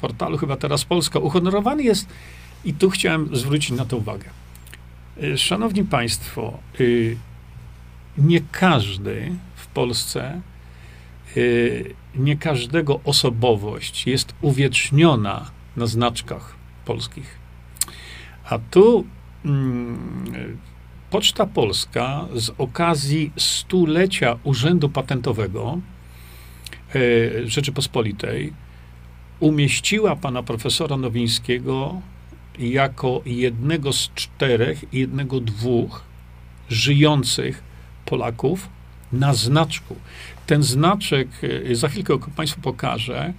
portalu 0.00 0.38
chyba 0.38 0.56
teraz 0.56 0.84
Polska. 0.84 1.18
Uhonorowany 1.18 1.82
jest 1.82 2.08
i 2.64 2.74
tu 2.74 2.90
chciałem 2.90 3.36
zwrócić 3.36 3.70
na 3.70 3.84
to 3.84 3.96
uwagę. 3.96 4.30
Y, 5.22 5.38
szanowni 5.38 5.84
Państwo, 5.84 6.58
y, 6.80 7.16
nie 8.18 8.40
każdy 8.52 9.32
w 9.56 9.66
Polsce, 9.66 10.40
y, 11.36 11.94
nie 12.14 12.36
każdego 12.36 13.00
osobowość 13.04 14.06
jest 14.06 14.34
uwieczniona 14.40 15.50
na 15.76 15.86
znaczkach 15.86 16.56
polskich. 16.84 17.38
A 18.44 18.58
tu 18.58 19.04
mm, 19.44 20.58
Poczta 21.10 21.46
Polska 21.46 22.26
z 22.34 22.50
okazji 22.58 23.32
stulecia 23.36 24.38
Urzędu 24.44 24.88
Patentowego 24.88 25.78
Rzeczypospolitej 27.44 28.52
umieściła 29.40 30.16
pana 30.16 30.42
profesora 30.42 30.96
Nowińskiego 30.96 32.00
jako 32.58 33.22
jednego 33.26 33.92
z 33.92 34.10
czterech, 34.14 34.84
jednego 34.92 35.40
dwóch 35.40 36.04
żyjących 36.68 37.62
Polaków 38.04 38.68
na 39.12 39.34
znaczku. 39.34 39.96
Ten 40.46 40.62
znaczek, 40.62 41.28
e, 41.70 41.74
za 41.74 41.88
chwilkę 41.88 42.18
Państwu 42.36 42.60
pokażę, 42.60 43.32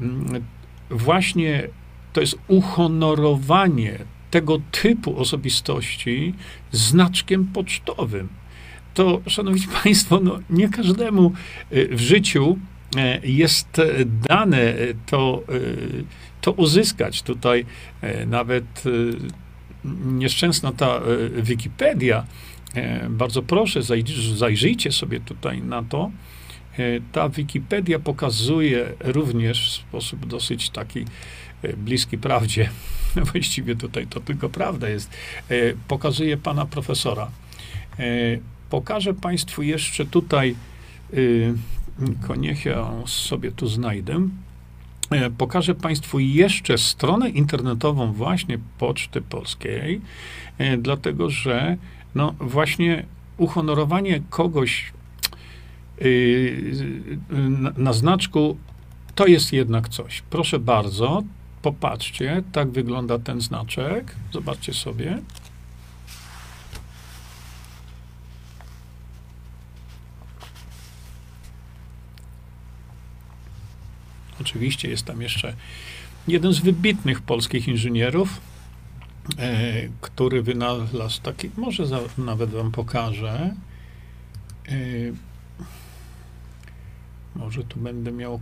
mm, 0.00 0.44
właśnie 0.90 1.68
to 2.12 2.20
jest 2.20 2.38
uhonorowanie 2.48 3.98
tego 4.30 4.60
typu 4.70 5.18
osobistości 5.18 6.34
znaczkiem 6.72 7.44
pocztowym. 7.44 8.28
To, 8.94 9.20
szanowni 9.26 9.62
państwo, 9.82 10.20
no, 10.20 10.38
nie 10.50 10.68
każdemu 10.68 11.32
e, 11.70 11.96
w 11.96 12.00
życiu 12.00 12.58
e, 12.96 13.20
jest 13.24 13.80
dane 14.28 14.74
to 15.06 15.42
to 16.44 16.52
uzyskać. 16.52 17.22
Tutaj 17.22 17.66
e, 18.00 18.26
nawet 18.26 18.64
e, 18.86 18.90
nieszczęsna 19.94 20.72
ta 20.72 20.86
e, 20.86 21.02
Wikipedia, 21.42 22.24
bardzo 23.10 23.42
proszę, 23.42 23.80
zajrzyjcie 24.36 24.92
sobie 24.92 25.20
tutaj 25.20 25.62
na 25.62 25.82
to. 25.82 26.10
Ta 27.12 27.28
Wikipedia 27.28 27.98
pokazuje 27.98 28.92
również 29.00 29.68
w 29.68 29.72
sposób 29.72 30.26
dosyć 30.26 30.70
taki 30.70 31.04
bliski 31.76 32.18
prawdzie, 32.18 32.70
właściwie 33.32 33.76
tutaj 33.76 34.06
to 34.06 34.20
tylko 34.20 34.48
prawda 34.48 34.88
jest, 34.88 35.10
pokazuje 35.88 36.36
pana 36.36 36.66
profesora. 36.66 37.30
Pokażę 38.70 39.14
państwu 39.14 39.62
jeszcze 39.62 40.06
tutaj, 40.06 40.56
niech 42.36 42.64
ja 42.64 42.90
sobie 43.06 43.52
tu 43.52 43.66
znajdę, 43.66 44.28
pokażę 45.38 45.74
Państwu 45.74 46.18
jeszcze 46.18 46.78
stronę 46.78 47.30
internetową 47.30 48.12
właśnie 48.12 48.58
Poczty 48.78 49.22
Polskiej, 49.22 50.00
e, 50.58 50.76
dlatego 50.76 51.30
że 51.30 51.76
no 52.14 52.34
właśnie 52.40 53.06
uhonorowanie 53.36 54.20
kogoś 54.30 54.92
e, 56.00 56.04
na 57.76 57.92
znaczku 57.92 58.56
to 59.14 59.26
jest 59.26 59.52
jednak 59.52 59.88
coś. 59.88 60.22
Proszę 60.30 60.58
bardzo, 60.58 61.22
popatrzcie, 61.62 62.42
tak 62.52 62.70
wygląda 62.70 63.18
ten 63.18 63.40
znaczek. 63.40 64.14
Zobaczcie 64.32 64.74
sobie. 64.74 65.18
Oczywiście 74.44 74.88
jest 74.88 75.04
tam 75.04 75.22
jeszcze 75.22 75.54
jeden 76.28 76.52
z 76.52 76.58
wybitnych 76.58 77.22
polskich 77.22 77.68
inżynierów, 77.68 78.40
e, 79.38 79.72
który 80.00 80.42
wynalazł 80.42 81.22
taki, 81.22 81.50
może 81.56 81.86
za, 81.86 82.00
nawet 82.18 82.50
wam 82.50 82.72
pokażę. 82.72 83.54
E, 84.68 84.74
może 87.36 87.64
tu 87.64 87.80
będę 87.80 88.12
miał 88.12 88.40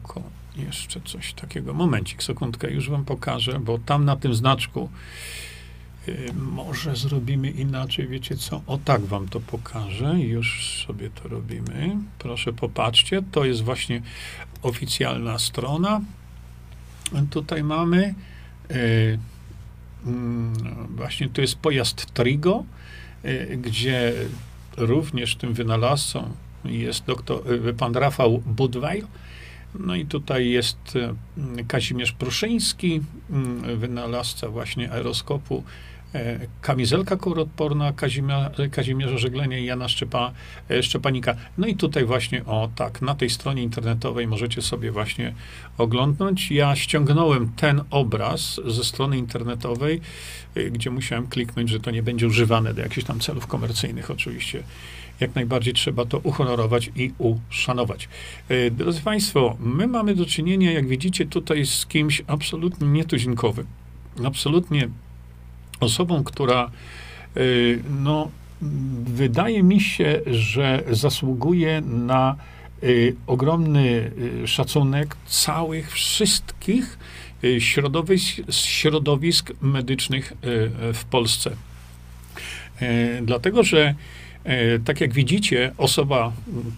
jeszcze 0.57 1.01
coś 1.01 1.35
takiego. 1.35 1.75
Momencik, 1.75 2.23
sekundkę, 2.23 2.71
już 2.71 2.91
wam 2.91 3.05
pokażę, 3.05 3.61
bo 3.61 3.79
tam 3.79 4.05
na 4.05 4.17
tym 4.17 4.35
znaczku 4.35 4.89
może 6.35 6.97
zrobimy 6.97 7.51
inaczej, 7.51 8.09
wiecie 8.09 8.37
co? 8.37 8.63
O 8.67 8.79
tak 8.79 9.05
wam 9.05 9.29
to 9.29 9.41
pokażę. 9.41 10.21
Już 10.21 10.77
sobie 10.87 11.11
to 11.11 11.29
robimy. 11.29 11.97
Proszę 12.19 12.53
popatrzcie, 12.53 13.23
to 13.33 13.45
jest 13.45 13.63
właśnie 13.63 14.03
oficjalna 14.63 15.39
strona. 15.39 16.01
Tutaj 17.31 17.65
mamy 17.65 18.15
e, 18.71 18.75
mm, 20.07 20.55
właśnie 20.97 21.29
to 21.29 21.41
jest 21.41 21.57
pojazd 21.57 22.15
Trigo, 22.15 22.65
e, 23.23 23.57
gdzie 23.57 24.13
również 24.77 25.37
tym 25.37 25.55
wynalazcą 25.55 26.31
jest 26.65 27.05
doktor, 27.05 27.43
pan 27.79 27.95
Rafał 27.95 28.43
Budweil. 28.47 29.07
No 29.75 29.95
i 29.95 30.07
tutaj 30.07 30.51
jest 30.51 30.99
Kazimierz 31.69 32.13
Pruszyński, 32.13 33.01
wynalazca 33.77 34.49
właśnie 34.49 34.93
aeroskopu 34.93 35.65
kamizelka 36.61 37.17
kuroodporna 37.17 37.93
Kazimierza 38.71 39.19
Żeglenia 39.19 39.59
i 39.59 39.65
Jana 39.65 39.89
Szczepa, 39.89 40.33
e, 40.71 40.83
Szczepanika. 40.83 41.35
No 41.59 41.67
i 41.67 41.77
tutaj 41.77 42.05
właśnie, 42.05 42.45
o 42.45 42.69
tak, 42.75 43.03
na 43.03 43.15
tej 43.15 43.31
stronie 43.31 43.63
internetowej 43.63 44.27
możecie 44.27 44.63
sobie 44.63 44.91
właśnie 44.91 45.35
oglądnąć. 45.79 46.51
Ja 46.51 46.77
ściągnąłem 46.77 47.53
ten 47.57 47.81
obraz 47.91 48.61
ze 48.67 48.85
strony 48.85 49.19
internetowej, 49.19 50.01
e, 50.55 50.71
gdzie 50.71 50.91
musiałem 50.91 51.27
kliknąć, 51.27 51.71
że 51.71 51.81
to 51.81 51.91
nie 51.91 52.03
będzie 52.03 52.27
używane 52.27 52.75
do 52.75 52.83
jakichś 52.83 53.07
tam 53.07 53.21
celów 53.21 53.47
komercyjnych 53.47 54.11
oczywiście 54.11 54.63
jak 55.21 55.35
najbardziej 55.35 55.75
trzeba 55.75 56.05
to 56.05 56.19
uhonorować 56.19 56.91
i 56.97 57.13
uszanować. 57.19 58.09
E, 58.49 58.71
drodzy 58.71 59.01
Państwo, 59.01 59.57
my 59.61 59.87
mamy 59.87 60.15
do 60.15 60.27
czynienia, 60.27 60.73
jak 60.73 60.89
widzicie, 60.89 61.27
tutaj 61.27 61.67
z 61.67 61.87
kimś 61.87 62.23
absolutnie 62.27 62.89
nietuzinkowym. 62.89 63.67
Absolutnie 64.25 64.89
osobą, 65.83 66.25
która 66.25 66.71
e, 67.37 67.41
no, 67.91 68.31
wydaje 69.05 69.63
mi 69.63 69.81
się, 69.81 70.21
że 70.27 70.83
zasługuje 70.91 71.81
na 71.81 72.37
e, 72.83 72.87
ogromny 73.27 74.11
szacunek 74.47 75.17
całych 75.27 75.93
wszystkich 75.93 76.99
środowisk, 77.59 78.37
środowisk 78.51 79.53
medycznych 79.61 80.33
w 80.93 81.05
Polsce. 81.11 81.57
Dlatego, 83.23 83.63
że 83.63 83.95
tak 84.85 85.01
jak 85.01 85.13
widzicie, 85.13 85.73
osoba 85.79 86.33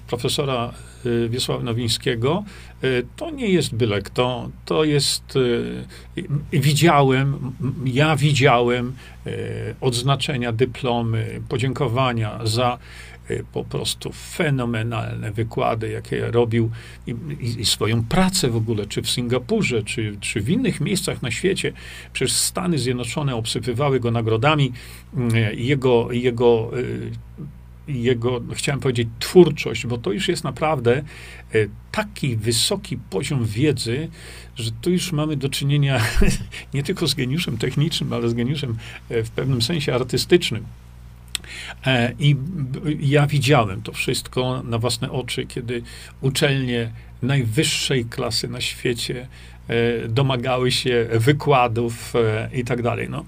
profesora 0.07 0.73
e, 1.07 1.29
Wiesława 1.29 1.63
Nowińskiego 1.63 2.45
e, 2.83 2.87
to 3.17 3.31
nie 3.31 3.49
jest 3.49 3.75
byle 3.75 4.03
kto, 4.03 4.51
to 4.65 4.85
jest, 4.85 5.39
widziałem, 6.53 7.53
ja 7.85 8.17
widziałem 8.17 8.93
odznaczenia, 9.81 10.53
dyplomy, 10.53 11.41
podziękowania 11.49 12.41
za 12.45 12.79
po 13.53 13.65
prostu 13.65 14.13
fenomenalne 14.13 15.33
wykłady, 15.33 15.89
jakie 15.89 16.31
robił 16.31 16.71
i, 17.07 17.15
i, 17.41 17.65
swoją 17.65 18.05
pracę 18.05 18.51
w 18.51 18.57
ogóle, 18.57 18.87
czy 18.87 19.03
w 19.03 19.11
Singapurze, 19.11 19.83
czy, 19.83 20.17
czy 20.21 20.41
w 20.41 20.51
innych 20.51 20.81
miejscach 20.81 21.23
na 21.23 21.31
świecie. 21.31 21.73
Przecież 22.13 22.33
Stany 22.33 22.79
Zjednoczone 22.79 23.37
obsypywały 23.37 24.01
go 24.01 24.11
nagrodami. 24.11 24.73
Jego, 25.55 26.13
jego 26.13 26.71
jego, 27.89 28.41
chciałem 28.55 28.81
powiedzieć, 28.81 29.09
twórczość, 29.19 29.87
bo 29.87 29.99
to 29.99 30.13
już 30.13 30.29
jest 30.29 30.45
naprawdę 30.45 30.97
e, 30.97 31.03
taki 31.93 32.37
wysoki 32.37 32.97
poziom 33.11 33.45
wiedzy, 33.45 34.09
że 34.57 34.71
tu 34.71 34.91
już 34.91 35.13
mamy 35.13 35.37
do 35.37 35.49
czynienia 35.49 36.01
nie 36.75 36.83
tylko 36.83 37.07
z 37.07 37.15
geniuszem 37.15 37.59
technicznym, 37.59 38.13
ale 38.13 38.29
z 38.29 38.35
geniuszem 38.35 38.77
w 39.11 39.31
pewnym 39.31 39.63
sensie 39.63 39.95
artystycznym. 39.95 40.65
E, 41.87 42.13
I 42.19 42.37
ja 43.01 43.27
widziałem 43.27 43.83
to 43.83 43.93
wszystko 43.93 44.63
na 44.63 44.79
własne 44.79 45.11
oczy, 45.11 45.47
kiedy 45.47 45.83
uczelnie 46.21 46.91
najwyższej 47.23 48.05
klasy 48.05 48.49
na 48.49 48.61
świecie 48.61 49.29
domagały 50.09 50.73
się 50.73 51.07
wykładów 51.13 52.13
i 52.53 52.65
tak 52.65 52.83
dalej. 52.83 53.09
No. 53.11 53.25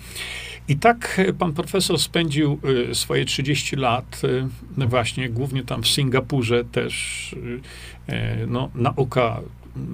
I 0.69 0.77
tak 0.77 1.19
e, 1.19 1.33
pan 1.33 1.53
profesor 1.53 1.99
spędził 1.99 2.61
e, 2.91 2.95
swoje 2.95 3.25
30 3.25 3.77
lat 3.77 4.23
e, 4.79 4.87
właśnie, 4.87 5.29
głównie 5.29 5.63
tam 5.63 5.83
w 5.83 5.89
Singapurze 5.89 6.65
też, 6.65 7.35
no, 8.47 8.71
nauka, 8.75 9.41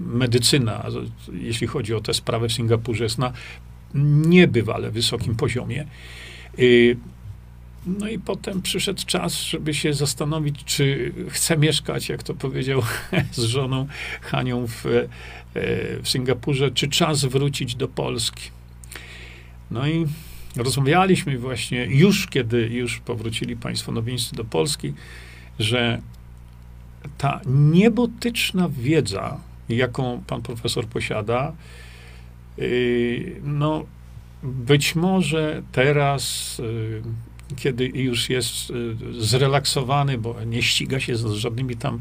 medycyna, 0.06 0.86
jeśli 1.32 1.66
chodzi 1.66 1.94
o 1.94 2.00
tę 2.00 2.14
sprawę 2.14 2.48
w 2.48 2.52
Singapurze, 2.52 3.04
jest 3.04 3.18
na 3.18 3.32
niebywale 3.94 4.90
wysokim 4.90 5.36
poziomie. 5.36 5.86
No 7.86 8.08
i 8.08 8.18
potem 8.18 8.62
przyszedł 8.62 9.02
czas, 9.06 9.42
żeby 9.42 9.74
się 9.74 9.94
zastanowić, 9.94 10.64
czy 10.64 11.12
chce 11.28 11.56
mieszkać, 11.56 12.08
jak 12.08 12.22
to 12.22 12.34
powiedział 12.34 12.82
z 13.32 13.42
żoną 13.42 13.86
Hanią 14.20 14.66
w, 14.66 14.84
w 16.02 16.08
Singapurze, 16.08 16.70
czy 16.70 16.88
czas 16.88 17.24
wrócić 17.24 17.74
do 17.74 17.88
Polski. 17.88 18.50
No 19.70 19.88
i 19.88 20.06
Rozmawialiśmy 20.56 21.38
właśnie 21.38 21.84
już, 21.84 22.26
kiedy 22.26 22.68
już 22.68 23.00
powrócili 23.00 23.56
państwo 23.56 23.92
nowińscy 23.92 24.36
do 24.36 24.44
Polski, 24.44 24.94
że 25.58 26.00
ta 27.18 27.40
niebotyczna 27.46 28.68
wiedza, 28.68 29.40
jaką 29.68 30.22
pan 30.26 30.42
profesor 30.42 30.86
posiada, 30.86 31.52
yy, 32.58 33.40
no 33.42 33.84
być 34.42 34.94
może 34.94 35.62
teraz, 35.72 36.58
yy, 36.58 37.02
kiedy 37.52 37.86
już 37.86 38.30
jest 38.30 38.70
yy, 38.70 38.96
zrelaksowany, 39.22 40.18
bo 40.18 40.44
nie 40.44 40.62
ściga 40.62 41.00
się 41.00 41.16
z 41.16 41.32
żadnymi 41.32 41.76
tam 41.76 42.00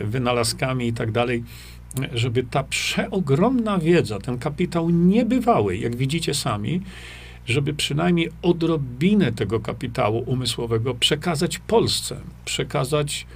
wynalazkami 0.00 0.88
i 0.88 0.92
tak 0.92 1.12
dalej, 1.12 1.44
żeby 2.12 2.42
ta 2.42 2.62
przeogromna 2.62 3.78
wiedza, 3.78 4.18
ten 4.18 4.38
kapitał 4.38 4.90
niebywały, 4.90 5.76
jak 5.76 5.96
widzicie 5.96 6.34
sami, 6.34 6.80
żeby 7.46 7.74
przynajmniej 7.74 8.30
odrobinę 8.42 9.32
tego 9.32 9.60
kapitału 9.60 10.22
umysłowego 10.26 10.94
przekazać 10.94 11.58
Polsce, 11.58 12.20
przekazać 12.44 13.26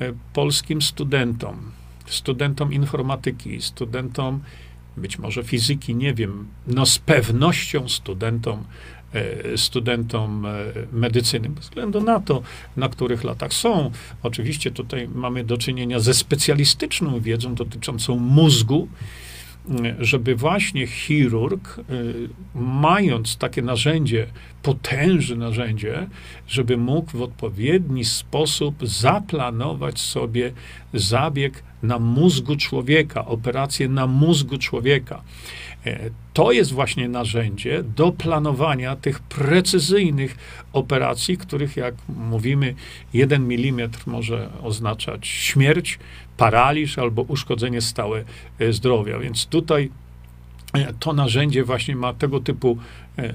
e, 0.00 0.12
polskim 0.32 0.82
studentom, 0.82 1.56
studentom 2.06 2.72
informatyki, 2.72 3.62
studentom 3.62 4.40
być 4.96 5.18
może 5.18 5.44
fizyki, 5.44 5.94
nie 5.94 6.14
wiem, 6.14 6.48
no 6.66 6.86
z 6.86 6.98
pewnością 6.98 7.88
studentom, 7.88 8.58
e, 8.58 8.64
studentom 9.56 10.46
e, 10.46 10.50
medycyny, 10.92 11.48
bez 11.48 11.64
względu 11.64 12.00
na 12.00 12.20
to, 12.20 12.42
na 12.76 12.88
których 12.88 13.24
latach 13.24 13.52
są. 13.52 13.90
Oczywiście 14.22 14.70
tutaj 14.70 15.08
mamy 15.14 15.44
do 15.44 15.58
czynienia 15.58 16.00
ze 16.00 16.14
specjalistyczną 16.14 17.20
wiedzą 17.20 17.54
dotyczącą 17.54 18.16
mózgu, 18.16 18.88
żeby 19.98 20.36
właśnie 20.36 20.86
chirurg, 20.86 21.80
mając 22.54 23.36
takie 23.36 23.62
narzędzie, 23.62 24.26
potężne 24.62 25.36
narzędzie, 25.36 26.06
żeby 26.48 26.76
mógł 26.76 27.18
w 27.18 27.22
odpowiedni 27.22 28.04
sposób 28.04 28.74
zaplanować 28.88 30.00
sobie 30.00 30.52
zabieg 30.94 31.62
na 31.82 31.98
mózgu 31.98 32.56
człowieka, 32.56 33.26
operację 33.26 33.88
na 33.88 34.06
mózgu 34.06 34.58
człowieka. 34.58 35.22
E, 35.86 36.10
to 36.32 36.52
jest 36.52 36.72
właśnie 36.72 37.08
narzędzie 37.08 37.82
do 37.82 38.12
planowania 38.12 38.96
tych 38.96 39.20
precyzyjnych 39.20 40.36
operacji, 40.72 41.36
których, 41.36 41.76
jak 41.76 41.94
mówimy, 42.08 42.74
jeden 43.14 43.48
milimetr 43.48 44.02
może 44.06 44.50
oznaczać 44.62 45.26
śmierć, 45.26 45.98
paraliż 46.36 46.98
albo 46.98 47.22
uszkodzenie 47.22 47.80
stałe 47.80 48.24
e, 48.58 48.72
zdrowia. 48.72 49.18
Więc 49.18 49.46
tutaj 49.46 49.90
e, 50.72 50.92
to 50.92 51.12
narzędzie 51.12 51.64
właśnie 51.64 51.96
ma 51.96 52.14
tego 52.14 52.40
typu 52.40 52.78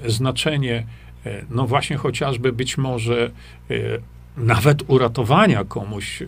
znaczenie, 0.06 0.86
no 1.50 1.66
właśnie 1.66 1.96
chociażby 1.96 2.52
być 2.52 2.78
może 2.78 3.30
nawet 4.36 4.82
uratowania 4.86 5.64
komuś 5.64 6.22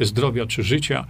zdrowia 0.00 0.46
czy 0.46 0.62
życia 0.62 1.06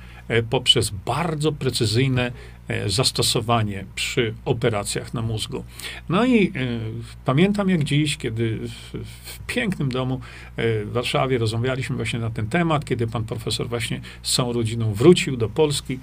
poprzez 0.50 0.90
bardzo 0.90 1.52
precyzyjne 1.52 2.32
E, 2.68 2.88
zastosowanie 2.90 3.84
przy 3.94 4.34
operacjach 4.44 5.14
na 5.14 5.22
mózgu. 5.22 5.64
No 6.08 6.24
i 6.24 6.46
y, 6.46 6.80
pamiętam 7.24 7.68
jak 7.68 7.84
dziś, 7.84 8.16
kiedy 8.16 8.58
w, 8.58 9.38
pięknym 9.46 9.88
domu 9.88 10.20
w 10.56 10.90
Warszawie 10.92 11.38
rozmawialiśmy 11.38 11.96
właśnie 11.96 12.18
na 12.18 12.30
ten 12.30 12.46
temat, 12.46 12.84
kiedy 12.84 13.06
pan 13.06 13.24
profesor 13.24 13.68
właśnie 13.68 14.00
z 14.22 14.34
całą 14.34 14.52
rodziną 14.52 14.94
wrócił 14.94 15.36
do 15.36 15.48
Polski, 15.48 15.98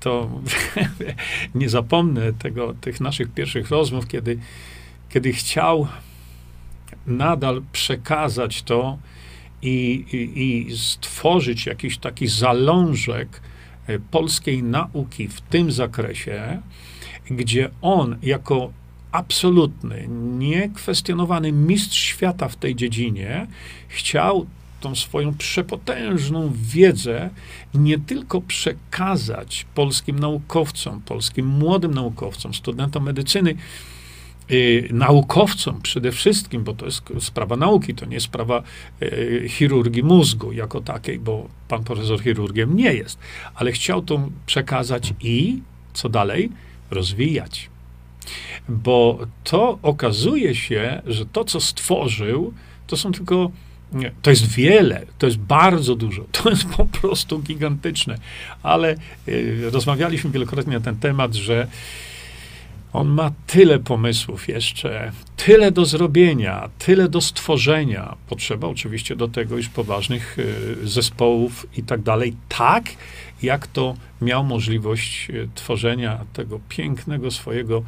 to 0.00 0.30
nie 1.54 1.68
zapomnę 1.68 2.32
tego, 2.32 2.74
tych 2.80 3.00
naszych 3.00 3.28
pierwszych 3.34 3.70
rozmów, 3.70 4.08
kiedy, 4.08 4.38
kiedy 5.08 5.32
chciał 5.32 5.88
nadal 7.06 7.62
przekazać 7.72 8.62
to 8.62 8.98
i, 9.62 10.04
i, 10.12 10.42
i 10.42 10.76
stworzyć 10.76 11.66
jakiś 11.66 11.98
taki 11.98 12.26
zalążek, 12.26 13.40
E, 13.86 13.98
polskiej 13.98 14.62
nauki 14.62 15.28
w 15.28 15.40
tym 15.40 15.72
zakresie, 15.72 16.62
gdzie 17.30 17.70
on 17.82 18.16
jako 18.22 18.72
absolutny, 19.12 20.08
niekwestionowany 20.38 21.52
mistrz 21.52 21.98
świata 21.98 22.48
w 22.48 22.56
tej 22.56 22.74
dziedzinie 22.74 23.46
chciał 23.88 24.46
tą 24.80 24.94
swoją 24.94 25.34
przepotężną 25.34 26.52
wiedzę 26.54 27.30
nie 27.74 27.98
tylko 27.98 28.40
przekazać 28.40 29.66
polskim 29.74 30.18
naukowcom, 30.18 31.00
polskim 31.00 31.46
młodym 31.46 31.94
naukowcom, 31.94 32.54
studentom 32.54 33.04
medycyny, 33.04 33.54
Y, 34.52 34.88
naukowcom 34.92 35.80
przede 35.82 36.12
wszystkim, 36.12 36.64
bo 36.64 36.74
to 36.74 36.86
jest 36.86 37.02
sprawa 37.20 37.56
nauki, 37.56 37.94
to 37.94 38.06
nie 38.06 38.14
jest 38.14 38.26
sprawa 38.26 38.62
y, 39.02 39.46
chirurgii 39.48 40.02
mózgu 40.02 40.52
jako 40.52 40.80
takiej, 40.80 41.18
bo 41.18 41.48
pan 41.68 41.84
profesor 41.84 42.22
chirurgiem 42.22 42.76
nie 42.76 42.94
jest, 42.94 43.18
ale 43.54 43.72
chciał 43.72 44.02
to 44.02 44.28
przekazać 44.46 45.14
i 45.20 45.58
co 45.94 46.08
dalej? 46.08 46.50
Rozwijać. 46.90 47.70
Bo 48.68 49.18
to 49.44 49.78
okazuje 49.82 50.54
się, 50.54 51.02
że 51.06 51.26
to, 51.26 51.44
co 51.44 51.60
stworzył, 51.60 52.52
to 52.86 52.96
są 52.96 53.12
tylko. 53.12 53.50
Nie, 53.92 54.12
to 54.22 54.30
jest 54.30 54.46
wiele, 54.46 55.06
to 55.18 55.26
jest 55.26 55.38
bardzo 55.38 55.96
dużo, 55.96 56.24
to 56.32 56.50
jest 56.50 56.64
po 56.64 56.86
prostu 56.86 57.38
gigantyczne. 57.38 58.18
Ale 58.62 58.96
y, 59.28 59.70
rozmawialiśmy 59.70 60.30
wielokrotnie 60.30 60.74
na 60.74 60.80
ten 60.80 60.96
temat, 60.96 61.34
że 61.34 61.68
on 62.92 63.08
ma 63.08 63.32
tyle 63.46 63.78
pomysłów 63.78 64.48
jeszcze, 64.48 65.12
tyle 65.36 65.72
do 65.72 65.84
zrobienia, 65.84 66.68
tyle 66.78 67.08
do 67.08 67.20
stworzenia. 67.20 68.16
Potrzeba 68.28 68.68
oczywiście 68.68 69.16
do 69.16 69.28
tego 69.28 69.56
już 69.56 69.68
poważnych 69.68 70.38
y, 70.38 70.88
zespołów 70.88 71.66
i 71.76 71.82
tak 71.82 72.02
dalej. 72.02 72.36
Tak, 72.48 72.84
jak 73.42 73.66
to 73.66 73.94
miał 74.20 74.44
możliwość 74.44 75.30
y, 75.30 75.48
tworzenia 75.54 76.24
tego 76.32 76.60
pięknego 76.68 77.30
swojego 77.30 77.82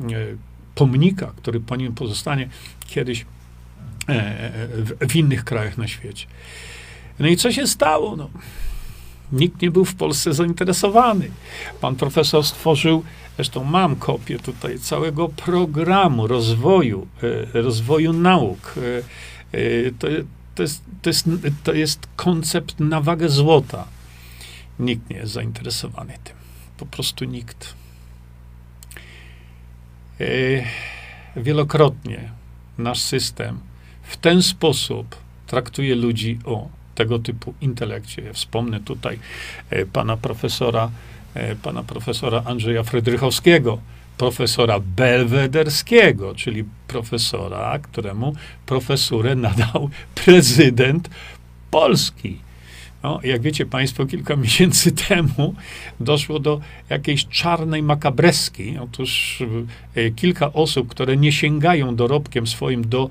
y, 0.00 0.36
pomnika, 0.74 1.32
który 1.36 1.60
po 1.60 1.76
nim 1.76 1.94
pozostanie 1.94 2.48
kiedyś 2.86 3.26
e, 4.08 4.68
w 5.08 5.16
innych 5.16 5.44
krajach 5.44 5.78
na 5.78 5.88
świecie. 5.88 6.26
No 7.18 7.28
i 7.28 7.36
co 7.36 7.52
się 7.52 7.66
stało? 7.66 8.16
No, 8.16 8.30
nikt 9.32 9.62
nie 9.62 9.70
był 9.70 9.84
w 9.84 9.94
Polsce 9.94 10.34
zainteresowany. 10.34 11.30
Pan 11.80 11.96
profesor 11.96 12.44
stworzył 12.44 13.02
Zresztą 13.38 13.64
mam 13.64 13.96
kopię 13.96 14.38
tutaj 14.38 14.78
całego 14.78 15.28
programu 15.28 16.26
rozwoju, 16.26 17.06
e, 17.54 17.62
rozwoju 17.62 18.12
nauk. 18.12 18.74
E, 18.76 19.58
e, 19.58 19.90
to, 19.98 20.06
to, 20.54 20.62
jest, 20.62 20.82
to, 21.02 21.10
jest, 21.10 21.28
to 21.64 21.72
jest 21.72 22.08
koncept 22.16 22.80
na 22.80 23.00
wagę 23.00 23.28
złota. 23.28 23.84
Nikt 24.78 25.10
nie 25.10 25.16
jest 25.16 25.32
zainteresowany 25.32 26.14
tym. 26.24 26.36
Po 26.76 26.86
prostu 26.86 27.24
nikt. 27.24 27.74
Wielokrotnie 31.36 32.30
nasz 32.78 33.00
system 33.00 33.58
w 34.02 34.16
ten 34.16 34.42
sposób 34.42 35.16
traktuje 35.46 35.94
ludzi 35.94 36.38
o 36.44 36.68
tego 36.98 37.18
typu 37.18 37.54
intelekcie. 37.60 38.32
Wspomnę 38.32 38.80
tutaj 38.80 39.18
pana 39.92 40.16
profesora 40.16 40.90
E, 41.34 41.56
pana 41.56 41.82
profesora 41.82 42.42
Andrzeja 42.44 42.82
Frydrychowskiego, 42.82 43.78
profesora 44.18 44.80
belwederskiego, 44.80 46.34
czyli 46.34 46.64
profesora, 46.88 47.78
któremu 47.78 48.34
profesurę 48.66 49.34
nadał 49.34 49.90
prezydent 50.14 51.10
Polski. 51.70 52.38
No, 53.02 53.20
jak 53.22 53.42
wiecie 53.42 53.66
Państwo, 53.66 54.06
kilka 54.06 54.36
miesięcy 54.46 54.92
temu 54.92 55.54
doszło 56.00 56.38
do 56.38 56.60
jakiejś 56.90 57.26
czarnej 57.26 57.82
makabreski. 57.82 58.78
Otóż 58.78 59.42
e, 59.94 60.10
kilka 60.10 60.52
osób, 60.52 60.88
które 60.88 61.16
nie 61.16 61.32
sięgają 61.32 61.96
dorobkiem 61.96 62.46
swoim 62.46 62.88
do 62.88 63.10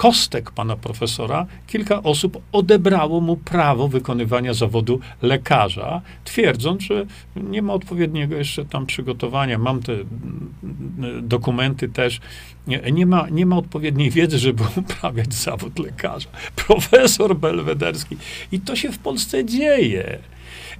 kostek 0.00 0.50
pana 0.50 0.76
profesora, 0.76 1.46
kilka 1.66 2.02
osób 2.02 2.42
odebrało 2.52 3.20
mu 3.20 3.36
prawo 3.36 3.88
wykonywania 3.88 4.54
zawodu 4.54 5.00
lekarza, 5.22 6.00
twierdząc, 6.24 6.82
że 6.82 7.06
nie 7.36 7.62
ma 7.62 7.72
odpowiedniego 7.72 8.36
jeszcze 8.36 8.64
tam 8.64 8.86
przygotowania. 8.86 9.58
Mam 9.58 9.82
te 9.82 9.92
mm, 9.92 11.28
dokumenty 11.28 11.88
też. 11.88 12.20
Nie, 12.66 12.80
nie, 12.92 13.06
ma, 13.06 13.28
nie 13.30 13.46
ma 13.46 13.56
odpowiedniej 13.56 14.10
wiedzy, 14.10 14.38
żeby 14.38 14.64
uprawiać 14.80 15.34
zawód 15.34 15.78
lekarza. 15.78 16.28
Profesor 16.56 17.36
belwederski. 17.36 18.16
I 18.52 18.60
to 18.60 18.76
się 18.76 18.92
w 18.92 18.98
Polsce 18.98 19.44
dzieje. 19.44 20.18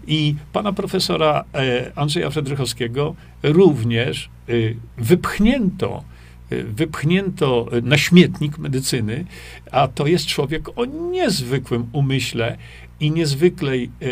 I 0.07 0.35
pana 0.53 0.73
profesora 0.73 1.45
e, 1.55 1.93
Andrzeja 1.97 2.31
Fredrychowskiego 2.31 3.15
również 3.43 4.31
e, 4.49 4.53
wypchnięto 4.99 6.10
wypchnięto 6.51 7.67
na 7.83 7.99
śmietnik 7.99 8.59
medycyny, 8.59 9.25
a 9.71 9.89
to 9.89 10.07
jest 10.07 10.27
człowiek 10.27 10.79
o 10.79 10.85
niezwykłym 10.85 11.87
umyśle 11.93 12.57
i 13.01 13.11
niezwykłej 13.11 13.91
e, 14.03 14.07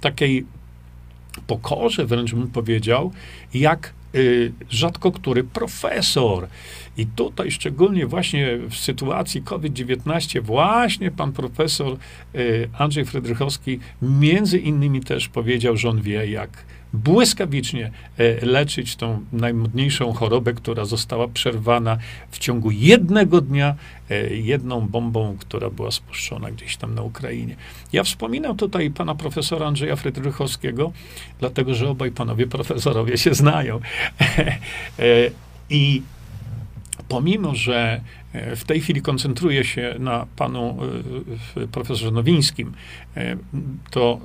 takiej 0.00 0.46
pokorze, 1.46 2.06
wręcz 2.06 2.34
bym 2.34 2.48
powiedział, 2.48 3.12
jak 3.54 3.92
e, 4.14 4.18
rzadko 4.70 5.12
który 5.12 5.44
profesor. 5.44 6.48
I 6.96 7.06
tutaj 7.06 7.50
szczególnie 7.50 8.06
właśnie 8.06 8.58
w 8.70 8.76
sytuacji 8.76 9.42
COVID-19 9.42 10.40
właśnie 10.42 11.10
pan 11.10 11.32
profesor 11.32 11.92
e, 11.92 12.38
Andrzej 12.78 13.04
Frydrychowski 13.04 13.78
między 14.02 14.58
innymi 14.58 15.00
też 15.00 15.28
powiedział, 15.28 15.76
że 15.76 15.88
on 15.88 16.02
wie, 16.02 16.26
jak 16.26 16.50
błyskawicznie 16.92 17.90
e, 18.18 18.46
leczyć 18.46 18.96
tą 18.96 19.24
najmodniejszą 19.32 20.12
chorobę, 20.12 20.52
która 20.52 20.84
została 20.84 21.28
przerwana 21.28 21.98
w 22.30 22.38
ciągu 22.38 22.70
jednego 22.70 23.40
dnia 23.40 23.74
e, 24.10 24.34
jedną 24.34 24.80
bombą, 24.80 25.36
która 25.40 25.70
była 25.70 25.90
spuszczona 25.90 26.50
gdzieś 26.50 26.76
tam 26.76 26.94
na 26.94 27.02
Ukrainie. 27.02 27.56
Ja 27.92 28.02
wspominam 28.02 28.56
tutaj 28.56 28.90
pana 28.90 29.14
profesora 29.14 29.66
Andrzeja 29.66 29.96
Frydrychowskiego, 29.96 30.92
dlatego 31.40 31.74
że 31.74 31.88
obaj 31.88 32.10
panowie 32.10 32.46
profesorowie 32.46 33.18
się 33.18 33.34
znają. 33.34 33.80
E, 34.98 35.30
I 35.70 36.02
pomimo, 37.08 37.54
że 37.54 38.00
w 38.56 38.64
tej 38.64 38.80
chwili 38.80 39.02
koncentruję 39.02 39.64
się 39.64 39.94
na 39.98 40.26
panu 40.36 40.78
profesorze 41.72 42.10
Nowińskim, 42.10 42.72
to 43.90 44.20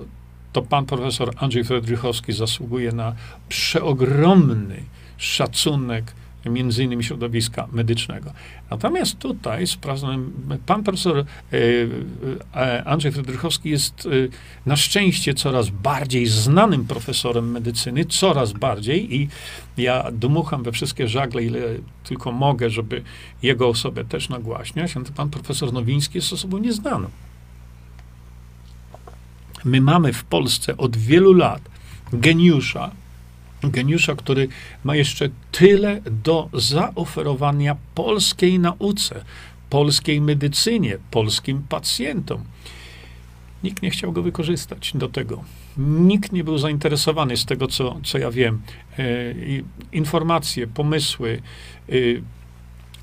to 0.53 0.61
pan 0.61 0.85
profesor 0.85 1.33
Andrzej 1.37 1.63
Fredrychowski 1.63 2.33
zasługuje 2.33 2.91
na 2.91 3.15
przeogromny 3.49 4.83
szacunek 5.17 6.13
między 6.45 6.83
innymi 6.83 7.03
środowiska 7.03 7.67
medycznego. 7.71 8.31
Natomiast 8.69 9.19
tutaj 9.19 9.65
pan 10.65 10.83
profesor 10.83 11.17
e, 11.17 11.25
e, 12.55 12.83
Andrzej 12.83 13.11
Fredrychowski 13.11 13.69
jest 13.69 14.05
e, 14.05 14.09
na 14.65 14.75
szczęście 14.75 15.33
coraz 15.33 15.69
bardziej 15.69 16.25
znanym 16.25 16.85
profesorem 16.85 17.51
medycyny, 17.51 18.05
coraz 18.05 18.51
bardziej 18.53 19.15
i 19.15 19.29
ja 19.77 20.11
dmucham 20.11 20.63
we 20.63 20.71
wszystkie 20.71 21.07
żagle, 21.07 21.43
ile 21.43 21.59
tylko 22.03 22.31
mogę, 22.31 22.69
żeby 22.69 23.03
jego 23.43 23.67
osobę 23.67 24.05
też 24.05 24.29
nagłaśniać. 24.29 24.93
Pan 25.15 25.29
profesor 25.29 25.73
Nowiński 25.73 26.17
jest 26.17 26.33
osobą 26.33 26.57
nieznaną. 26.57 27.09
My 29.65 29.81
mamy 29.81 30.13
w 30.13 30.23
Polsce 30.23 30.77
od 30.77 30.97
wielu 30.97 31.33
lat 31.33 31.61
geniusza, 32.13 32.91
geniusza, 33.63 34.15
który 34.15 34.47
ma 34.83 34.95
jeszcze 34.95 35.29
tyle 35.51 36.01
do 36.01 36.49
zaoferowania 36.53 37.75
polskiej 37.95 38.59
nauce, 38.59 39.25
polskiej 39.69 40.21
medycynie, 40.21 40.97
polskim 41.11 41.63
pacjentom. 41.69 42.43
Nikt 43.63 43.83
nie 43.83 43.89
chciał 43.89 44.11
go 44.11 44.21
wykorzystać 44.21 44.91
do 44.95 45.09
tego. 45.09 45.43
Nikt 45.77 46.31
nie 46.31 46.43
był 46.43 46.57
zainteresowany 46.57 47.37
z 47.37 47.45
tego, 47.45 47.67
co, 47.67 47.99
co 48.03 48.17
ja 48.17 48.31
wiem. 48.31 48.61
E, 48.99 49.03
informacje, 49.91 50.67
pomysły, 50.67 51.41
e, 51.89 51.93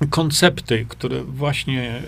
koncepty, 0.09 0.85
które 0.89 1.23
właśnie 1.23 1.89
e, 1.89 2.01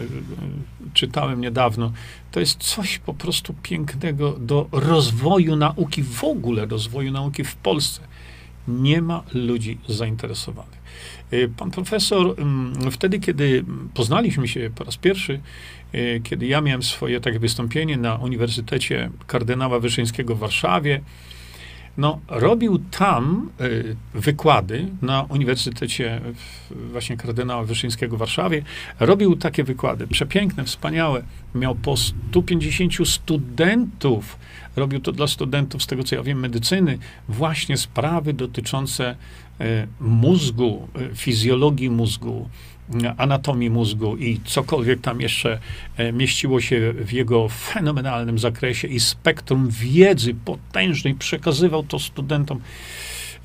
czytałem 0.93 1.41
niedawno, 1.41 1.91
to 2.31 2.39
jest 2.39 2.57
coś 2.57 2.99
po 2.99 3.13
prostu 3.13 3.53
pięknego 3.63 4.31
do 4.31 4.67
rozwoju 4.71 5.55
nauki, 5.55 6.03
w 6.03 6.23
ogóle 6.23 6.65
rozwoju 6.65 7.11
nauki 7.11 7.43
w 7.43 7.55
Polsce. 7.55 8.01
Nie 8.67 9.01
ma 9.01 9.23
ludzi 9.33 9.77
zainteresowanych. 9.87 10.83
E, 11.31 11.47
pan 11.47 11.71
profesor, 11.71 12.35
mm, 12.37 12.91
wtedy, 12.91 13.19
kiedy 13.19 13.65
poznaliśmy 13.93 14.47
się 14.47 14.71
po 14.75 14.83
raz 14.83 14.97
pierwszy, 14.97 15.39
e, 15.91 16.19
kiedy 16.19 16.47
ja 16.47 16.61
miałem 16.61 16.83
swoje 16.83 17.21
takie 17.21 17.39
wystąpienie 17.39 17.97
na 17.97 18.15
Uniwersytecie 18.15 19.09
Kardynała 19.27 19.79
Wyszyńskiego 19.79 20.35
w 20.35 20.39
Warszawie, 20.39 21.01
no, 21.97 22.19
robił 22.27 22.79
tam 22.79 23.49
y, 23.61 23.95
wykłady 24.13 24.87
na 25.01 25.23
Uniwersytecie 25.23 26.21
właśnie 26.91 27.17
kardynała 27.17 27.63
Wyszyńskiego 27.63 28.15
w 28.15 28.19
Warszawie. 28.19 28.63
Robił 28.99 29.35
takie 29.35 29.63
wykłady, 29.63 30.07
przepiękne, 30.07 30.63
wspaniałe. 30.63 31.23
Miał 31.55 31.75
po 31.75 31.97
150 31.97 33.07
studentów. 33.07 34.37
Robił 34.75 34.99
to 34.99 35.11
dla 35.11 35.27
studentów, 35.27 35.83
z 35.83 35.87
tego 35.87 36.03
co 36.03 36.15
ja 36.15 36.23
wiem, 36.23 36.39
medycyny, 36.39 36.97
właśnie 37.29 37.77
sprawy 37.77 38.33
dotyczące 38.33 39.15
y, 39.61 39.87
mózgu, 39.99 40.87
y, 41.11 41.15
fizjologii 41.15 41.89
mózgu, 41.89 42.49
anatomii 43.17 43.69
mózgu 43.69 44.17
i 44.17 44.39
cokolwiek 44.45 45.01
tam 45.01 45.21
jeszcze 45.21 45.59
e, 45.97 46.11
mieściło 46.11 46.61
się 46.61 46.93
w 46.93 47.11
jego 47.11 47.49
fenomenalnym 47.49 48.39
zakresie 48.39 48.87
i 48.87 48.99
spektrum 48.99 49.69
wiedzy 49.69 50.35
potężnej 50.45 51.15
przekazywał 51.15 51.83
to 51.83 51.99
studentom. 51.99 52.59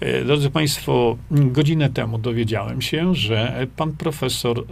E, 0.00 0.24
drodzy 0.24 0.50
Państwo, 0.50 1.16
godzinę 1.30 1.90
temu 1.90 2.18
dowiedziałem 2.18 2.82
się, 2.82 3.14
że 3.14 3.66
pan 3.76 3.92
profesor 3.92 4.64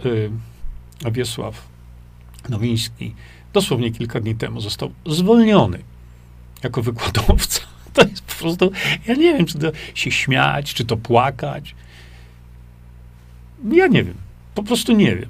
e, 1.05 1.11
Wiesław 1.11 1.76
Nowiński 2.49 3.13
dosłownie 3.53 3.91
kilka 3.91 4.19
dni 4.19 4.35
temu 4.35 4.61
został 4.61 4.91
zwolniony 5.05 5.79
jako 6.63 6.81
wykładowca. 6.81 7.61
To 7.93 8.07
jest 8.07 8.21
po 8.21 8.33
prostu, 8.33 8.71
ja 9.07 9.13
nie 9.13 9.33
wiem, 9.33 9.45
czy 9.45 9.59
to 9.59 9.71
się 9.95 10.11
śmiać, 10.11 10.73
czy 10.73 10.85
to 10.85 10.97
płakać. 10.97 11.75
Ja 13.71 13.87
nie 13.87 14.03
wiem. 14.03 14.13
Po 14.55 14.63
prostu 14.63 14.93
nie 14.93 15.15
wiem. 15.15 15.29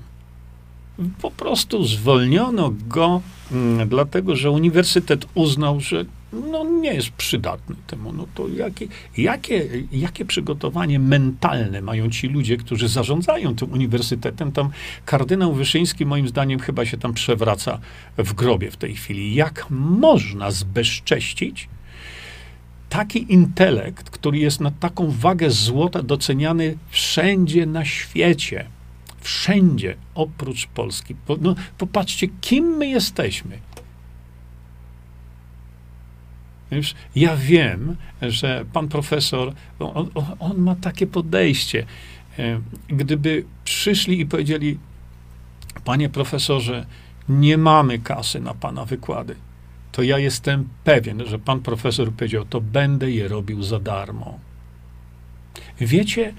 Po 1.22 1.32
prostu 1.32 1.84
zwolniono 1.84 2.74
go, 2.88 3.22
mm, 3.52 3.90
dlatego 3.90 4.36
że 4.36 4.52
uniwersytet 4.52 5.26
uznał, 5.34 5.80
że 5.80 6.06
no, 6.34 6.64
nie 6.64 6.94
jest 6.94 7.10
przydatny 7.10 7.76
temu. 7.88 8.14
No 8.14 8.28
to 8.36 8.48
jakie, 8.48 8.88
jakie, 9.18 9.68
jakie 9.92 10.26
przygotowanie 10.26 11.00
mentalne 11.00 11.82
mają 11.82 12.10
ci 12.10 12.28
ludzie, 12.28 12.58
którzy 12.58 12.88
zarządzają 12.88 13.56
tym 13.56 13.72
uniwersytetem? 13.72 14.52
Tam 14.52 14.70
kardynał 15.06 15.54
Wyszyński, 15.54 16.06
moim 16.06 16.28
zdaniem, 16.28 16.60
chyba 16.60 16.86
się 16.86 16.98
tam 16.98 17.14
przewraca 17.14 17.80
w 18.18 18.34
grobie 18.34 18.72
w 18.72 18.78
tej 18.78 18.96
chwili. 18.96 19.36
Jak 19.36 19.66
można 19.70 20.52
zbezcześcić 20.52 21.70
taki 22.90 23.34
intelekt, 23.34 24.10
który 24.10 24.38
jest 24.38 24.62
na 24.62 24.72
taką 24.72 25.12
wagę 25.12 25.52
złota 25.52 26.04
doceniany 26.04 26.78
wszędzie 26.90 27.66
na 27.66 27.86
świecie? 27.86 28.66
Wszędzie, 29.20 29.96
oprócz 30.16 30.68
Polski. 30.68 31.16
No, 31.42 31.56
popatrzcie, 31.78 32.28
kim 32.42 32.66
my 32.66 32.88
jesteśmy. 32.88 33.67
Już 36.72 36.94
ja 37.16 37.38
wiem, 37.38 37.96
że 38.22 38.66
pan 38.74 38.88
profesor, 38.88 39.54
on, 39.80 40.10
on, 40.40 40.58
ma 40.58 40.76
takie 40.76 41.08
podejście. 41.08 41.86
E, 42.40 42.62
gdyby 42.88 43.46
przyszli 43.64 44.20
i 44.20 44.26
powiedzieli, 44.26 44.78
panie 45.84 46.10
profesorze, 46.10 46.86
nie 47.30 47.58
mamy 47.58 48.00
kasy 48.00 48.40
na 48.40 48.54
pana 48.54 48.86
wykłady, 48.86 49.36
to 49.92 50.04
ja 50.04 50.20
jestem 50.20 50.70
pewien, 50.84 51.26
że 51.26 51.40
pan 51.40 51.60
profesor 51.60 52.12
powiedział, 52.12 52.46
to 52.46 52.62
będę 52.62 53.12
je 53.12 53.28
robił 53.28 53.64
za 53.64 53.80
darmo. 53.80 54.40
Wiecie, 55.80 56.34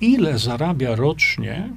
ile 0.00 0.38
zarabia 0.38 0.96
rocznie 0.96 1.68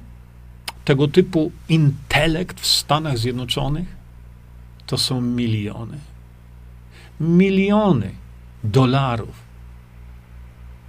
tego 0.84 1.08
typu 1.08 1.52
intelekt 1.68 2.60
w 2.60 2.66
Stanach 2.66 3.18
Zjednoczonych? 3.18 3.96
To 4.86 4.98
są 4.98 5.20
miliony 5.20 6.09
miliony 7.20 8.10
dolarów. 8.64 9.42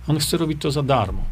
On 0.07 0.19
chce 0.19 0.37
robić 0.37 0.61
to 0.61 0.71
za 0.71 0.83
darmo. 0.83 1.23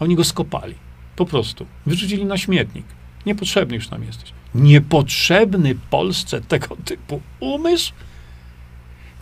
Oni 0.00 0.16
go 0.16 0.24
skopali. 0.24 0.74
Po 1.16 1.26
prostu. 1.26 1.66
Wyrzucili 1.86 2.24
na 2.24 2.38
śmietnik. 2.38 2.86
Niepotrzebny 3.26 3.74
już 3.74 3.90
nam 3.90 4.04
jesteś. 4.04 4.32
Niepotrzebny 4.54 5.74
Polsce 5.90 6.40
tego 6.40 6.76
typu 6.84 7.20
umysł? 7.40 7.92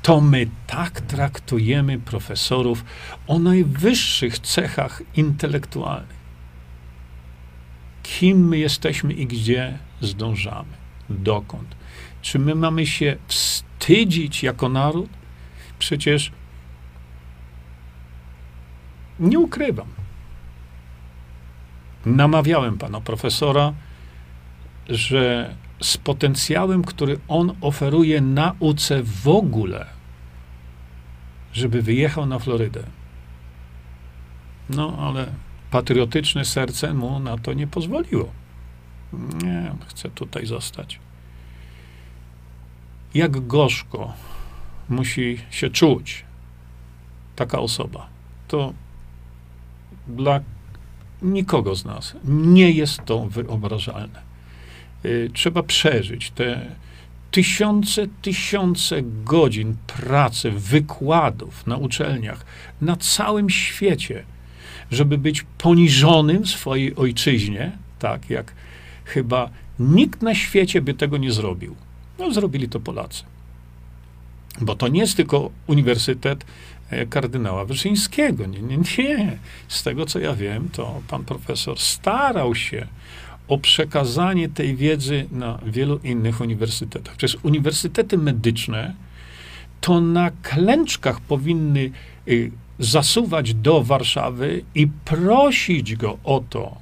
To 0.02 0.20
my 0.20 0.46
tak 0.66 1.00
traktujemy 1.00 1.98
profesorów 1.98 2.84
o 3.26 3.38
najwyższych 3.38 4.38
cechach 4.38 5.02
intelektualnych. 5.16 6.24
Kim 8.02 8.48
my 8.48 8.58
jesteśmy 8.58 9.12
i 9.12 9.26
gdzie 9.26 9.78
zdążamy? 10.00 10.72
Dokąd? 11.10 11.76
Czy 12.24 12.38
my 12.38 12.54
mamy 12.54 12.86
się 12.86 13.16
wstydzić 13.26 14.42
jako 14.42 14.68
naród? 14.68 15.10
Przecież 15.78 16.32
nie 19.20 19.38
ukrywam. 19.38 19.86
Namawiałem 22.06 22.78
pana 22.78 23.00
profesora, 23.00 23.72
że 24.88 25.54
z 25.80 25.96
potencjałem, 25.96 26.84
który 26.84 27.18
on 27.28 27.56
oferuje 27.60 28.20
nauce 28.20 29.02
w 29.02 29.28
ogóle, 29.28 29.86
żeby 31.52 31.82
wyjechał 31.82 32.26
na 32.26 32.38
Florydę. 32.38 32.82
No, 34.70 34.96
ale 35.00 35.26
patriotyczne 35.70 36.44
serce 36.44 36.94
mu 36.94 37.20
na 37.20 37.38
to 37.38 37.52
nie 37.52 37.66
pozwoliło. 37.66 38.32
Nie, 39.42 39.70
on 39.72 39.88
chce 39.88 40.10
tutaj 40.10 40.46
zostać 40.46 41.00
jak 43.14 43.46
gorzko 43.46 44.12
musi 44.88 45.38
się 45.50 45.70
czuć 45.70 46.24
taka 47.36 47.58
osoba. 47.58 48.06
To 48.48 48.72
dla 50.08 50.40
nikogo 51.22 51.74
z 51.74 51.84
nas 51.84 52.16
nie 52.24 52.70
jest 52.70 53.04
to 53.04 53.26
wyobrażalne. 53.26 54.22
Y, 55.04 55.30
trzeba 55.34 55.62
przeżyć 55.62 56.30
te 56.30 56.70
tysiące, 57.30 58.06
tysiące 58.22 59.02
godzin 59.24 59.76
pracy, 59.86 60.50
wykładów 60.50 61.66
na 61.66 61.76
uczelniach 61.76 62.44
na 62.80 62.96
całym 62.96 63.50
świecie, 63.50 64.24
żeby 64.90 65.18
być 65.18 65.46
poniżonym 65.58 66.42
w 66.42 66.48
swojej 66.48 66.96
ojczyźnie, 66.96 67.72
tak 67.98 68.30
jak 68.30 68.52
chyba 69.04 69.50
nikt 69.78 70.22
na 70.22 70.34
świecie 70.34 70.82
by 70.82 70.94
tego 70.94 71.16
nie 71.16 71.32
zrobił. 71.32 71.76
No, 72.18 72.32
zrobili 72.32 72.68
to 72.68 72.80
Polacy. 72.80 73.24
Bo 74.60 74.74
to 74.74 74.88
nie 74.88 75.00
jest 75.00 75.16
tylko 75.16 75.50
Uniwersytet 75.66 76.44
e, 76.90 77.06
kardynała 77.06 77.64
Wyszyńskiego. 77.64 78.46
Nie, 78.46 78.62
nie, 78.62 78.78
nie. 78.98 79.38
Z 79.68 79.82
tego, 79.82 80.06
co 80.06 80.18
ja 80.18 80.34
wiem, 80.34 80.68
to 80.72 81.02
pan 81.08 81.24
profesor 81.24 81.78
starał 81.78 82.54
się 82.54 82.86
o 83.48 83.58
przekazanie 83.58 84.48
tej 84.48 84.76
wiedzy 84.76 85.26
na 85.32 85.58
wielu 85.66 85.98
innych 85.98 86.40
uniwersytetach. 86.40 87.16
Przecież 87.16 87.40
uniwersytety 87.42 88.18
medyczne 88.18 88.94
to 89.80 90.00
na 90.00 90.30
klęczkach 90.42 91.20
powinny 91.20 91.90
y, 92.28 92.50
zasuwać 92.78 93.54
do 93.54 93.82
Warszawy 93.82 94.64
i 94.74 94.86
prosić 94.86 95.96
go 95.96 96.18
o 96.24 96.44
to, 96.50 96.76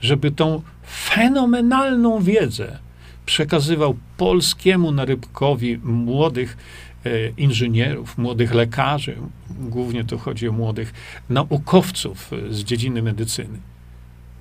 żeby 0.00 0.30
tą 0.30 0.62
fenomenalną 0.86 2.22
wiedzę 2.22 2.78
przekazywał 3.26 3.96
polskiemu 4.16 4.92
narybkowi 4.92 5.78
młodych 5.78 6.56
e, 7.04 7.28
inżynierów, 7.28 8.18
młodych 8.18 8.54
lekarzy, 8.54 9.16
głównie 9.50 10.04
to 10.04 10.18
chodzi 10.18 10.48
o 10.48 10.52
młodych 10.52 10.92
naukowców 11.28 12.32
e, 12.32 12.54
z 12.54 12.64
dziedziny 12.64 13.02
medycyny. 13.02 13.58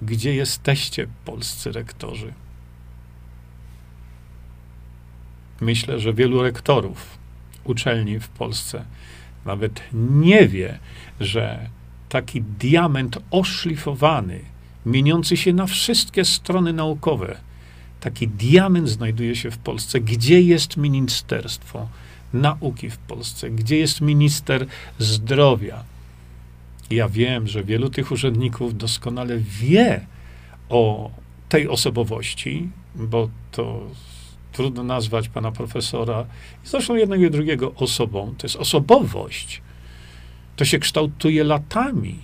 Gdzie 0.01 0.35
jesteście, 0.35 1.07
polscy 1.25 1.71
rektorzy? 1.71 2.33
Myślę, 5.61 5.99
że 5.99 6.13
wielu 6.13 6.43
rektorów 6.43 7.17
uczelni 7.63 8.19
w 8.19 8.27
Polsce 8.27 8.85
nawet 9.45 9.81
nie 9.93 10.47
wie, 10.47 10.79
że 11.19 11.69
taki 12.09 12.41
diament 12.41 13.19
oszlifowany, 13.31 14.39
mieniący 14.85 15.37
się 15.37 15.53
na 15.53 15.65
wszystkie 15.65 16.25
strony 16.25 16.73
naukowe, 16.73 17.37
Taki 18.03 18.27
diament 18.27 18.89
znajduje 18.89 19.35
się 19.35 19.51
w 19.51 19.57
Polsce. 19.57 19.99
Gdzie 19.99 20.41
jest 20.41 20.77
Ministerstwo 20.77 21.87
Nauki 22.33 22.89
w 22.89 22.97
Polsce? 22.97 23.49
Gdzie 23.49 23.77
jest 23.77 24.01
minister 24.01 24.65
zdrowia? 24.99 25.83
Ja 26.89 27.09
wiem, 27.09 27.47
że 27.47 27.63
wielu 27.63 27.89
tych 27.89 28.11
urzędników 28.11 28.77
doskonale 28.77 29.37
wie 29.39 30.05
o 30.69 31.11
tej 31.49 31.67
osobowości, 31.67 32.69
bo 32.95 33.29
to 33.51 33.81
trudno 34.51 34.83
nazwać 34.83 35.29
pana 35.29 35.51
profesora, 35.51 36.25
i 36.65 36.67
zresztą 36.67 36.95
jednego 36.95 37.25
i 37.25 37.31
drugiego 37.31 37.73
osobą. 37.73 38.35
To 38.37 38.47
jest 38.47 38.55
osobowość. 38.55 39.61
To 40.55 40.65
się 40.65 40.79
kształtuje 40.79 41.43
latami. 41.43 42.19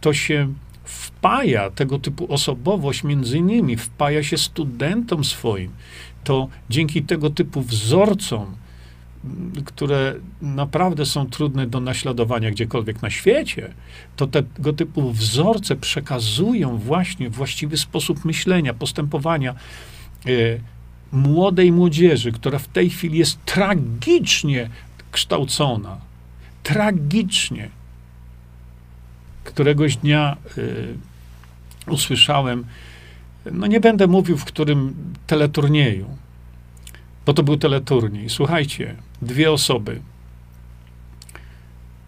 To 0.00 0.14
się 0.14 0.54
wpaja 0.92 1.70
tego 1.70 1.98
typu 1.98 2.32
osobowość, 2.32 3.04
między 3.04 3.38
innymi 3.38 3.76
wpaja 3.76 4.22
się 4.22 4.38
studentom 4.38 5.24
swoim, 5.24 5.70
to 6.24 6.48
dzięki 6.70 7.02
tego 7.02 7.30
typu 7.30 7.62
wzorcom, 7.62 8.56
które 9.64 10.14
naprawdę 10.42 11.06
są 11.06 11.26
trudne 11.26 11.66
do 11.66 11.80
naśladowania 11.80 12.50
gdziekolwiek 12.50 13.02
na 13.02 13.10
świecie, 13.10 13.74
to 14.16 14.26
tego 14.26 14.72
typu 14.72 15.12
wzorce 15.12 15.76
przekazują 15.76 16.76
właśnie 16.78 17.30
właściwy 17.30 17.76
sposób 17.76 18.24
myślenia, 18.24 18.74
postępowania 18.74 19.52
e, 19.52 19.56
młodej 21.12 21.72
młodzieży, 21.72 22.32
która 22.32 22.58
w 22.58 22.68
tej 22.68 22.90
chwili 22.90 23.18
jest 23.18 23.44
tragicznie 23.44 24.70
kształcona. 25.12 26.00
Tragicznie 26.62 27.70
któregoś 29.44 29.96
dnia 29.96 30.36
y, 30.58 30.94
usłyszałem, 31.86 32.64
no 33.52 33.66
nie 33.66 33.80
będę 33.80 34.06
mówił 34.06 34.36
w 34.36 34.44
którym 34.44 34.94
teleturnieju, 35.26 36.06
bo 37.26 37.34
to 37.34 37.42
był 37.42 37.56
teleturniej. 37.56 38.30
Słuchajcie, 38.30 38.96
dwie 39.22 39.52
osoby, 39.52 40.00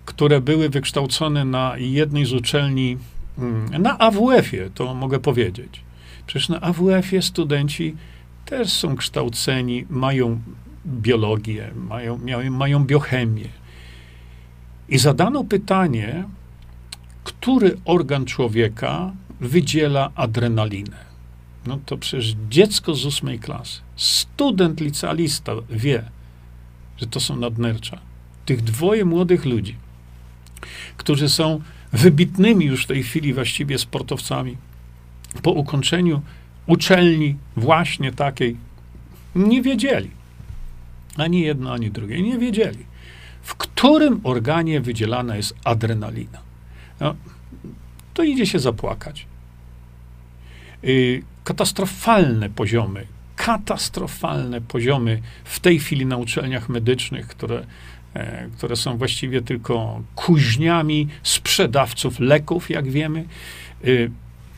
które 0.04 0.40
były 0.40 0.68
wykształcone 0.68 1.44
na 1.44 1.74
jednej 1.76 2.24
z 2.24 2.32
uczelni, 2.32 2.98
mm, 3.38 3.82
na 3.82 3.98
AWF-ie, 3.98 4.70
to 4.74 4.94
mogę 4.94 5.20
powiedzieć. 5.20 5.80
Przecież 6.26 6.48
na 6.48 6.60
AWF-ie 6.60 7.22
studenci 7.22 7.96
też 8.44 8.72
są 8.72 8.96
kształceni, 8.96 9.86
mają 9.90 10.40
biologię, 10.86 11.70
mają, 11.88 12.18
mają, 12.18 12.50
mają 12.50 12.84
biochemię. 12.84 13.48
I 14.88 14.98
zadano 14.98 15.44
pytanie, 15.44 16.24
który 17.24 17.76
organ 17.84 18.24
człowieka 18.24 19.12
wydziela 19.40 20.10
adrenalinę. 20.14 20.96
No 21.66 21.78
to 21.86 21.96
przecież 21.96 22.36
dziecko 22.50 22.94
z 22.94 23.04
ósmej 23.04 23.38
klasy, 23.38 23.80
student 23.96 24.80
licealista 24.80 25.52
wie, 25.70 26.04
że 26.96 27.06
to 27.06 27.20
są 27.20 27.36
nadnercza. 27.36 27.98
Tych 28.46 28.62
dwoje 28.62 29.04
młodych 29.04 29.44
ludzi, 29.44 29.76
którzy 30.96 31.28
są 31.28 31.60
wybitnymi 31.92 32.66
już 32.66 32.84
w 32.84 32.86
tej 32.86 33.02
chwili 33.02 33.34
właściwie 33.34 33.78
sportowcami, 33.78 34.56
po 35.42 35.50
ukończeniu 35.50 36.22
uczelni 36.66 37.36
właśnie 37.56 38.12
takiej, 38.12 38.56
nie 39.34 39.62
wiedzieli. 39.62 40.10
Ani 41.16 41.40
jedno, 41.40 41.72
ani 41.72 41.90
drugie. 41.90 42.22
Nie 42.22 42.38
wiedzieli, 42.38 42.86
w 43.42 43.54
którym 43.54 44.20
organie 44.24 44.80
wydzielana 44.80 45.36
jest 45.36 45.54
adrenalina. 45.64 46.43
No, 47.00 47.14
to 48.14 48.22
idzie 48.22 48.46
się 48.46 48.58
zapłakać. 48.58 49.26
Y, 50.84 51.22
katastrofalne 51.44 52.50
poziomy, 52.50 53.06
katastrofalne 53.36 54.60
poziomy 54.60 55.20
w 55.44 55.60
tej 55.60 55.78
chwili 55.78 56.06
na 56.06 56.16
uczelniach 56.16 56.68
medycznych, 56.68 57.26
które, 57.26 57.66
e, 58.14 58.48
które 58.56 58.76
są 58.76 58.96
właściwie 58.96 59.42
tylko 59.42 60.02
kuźniami 60.14 61.08
sprzedawców 61.22 62.20
leków, 62.20 62.70
jak 62.70 62.88
wiemy. 62.90 63.24
Y, 63.84 64.10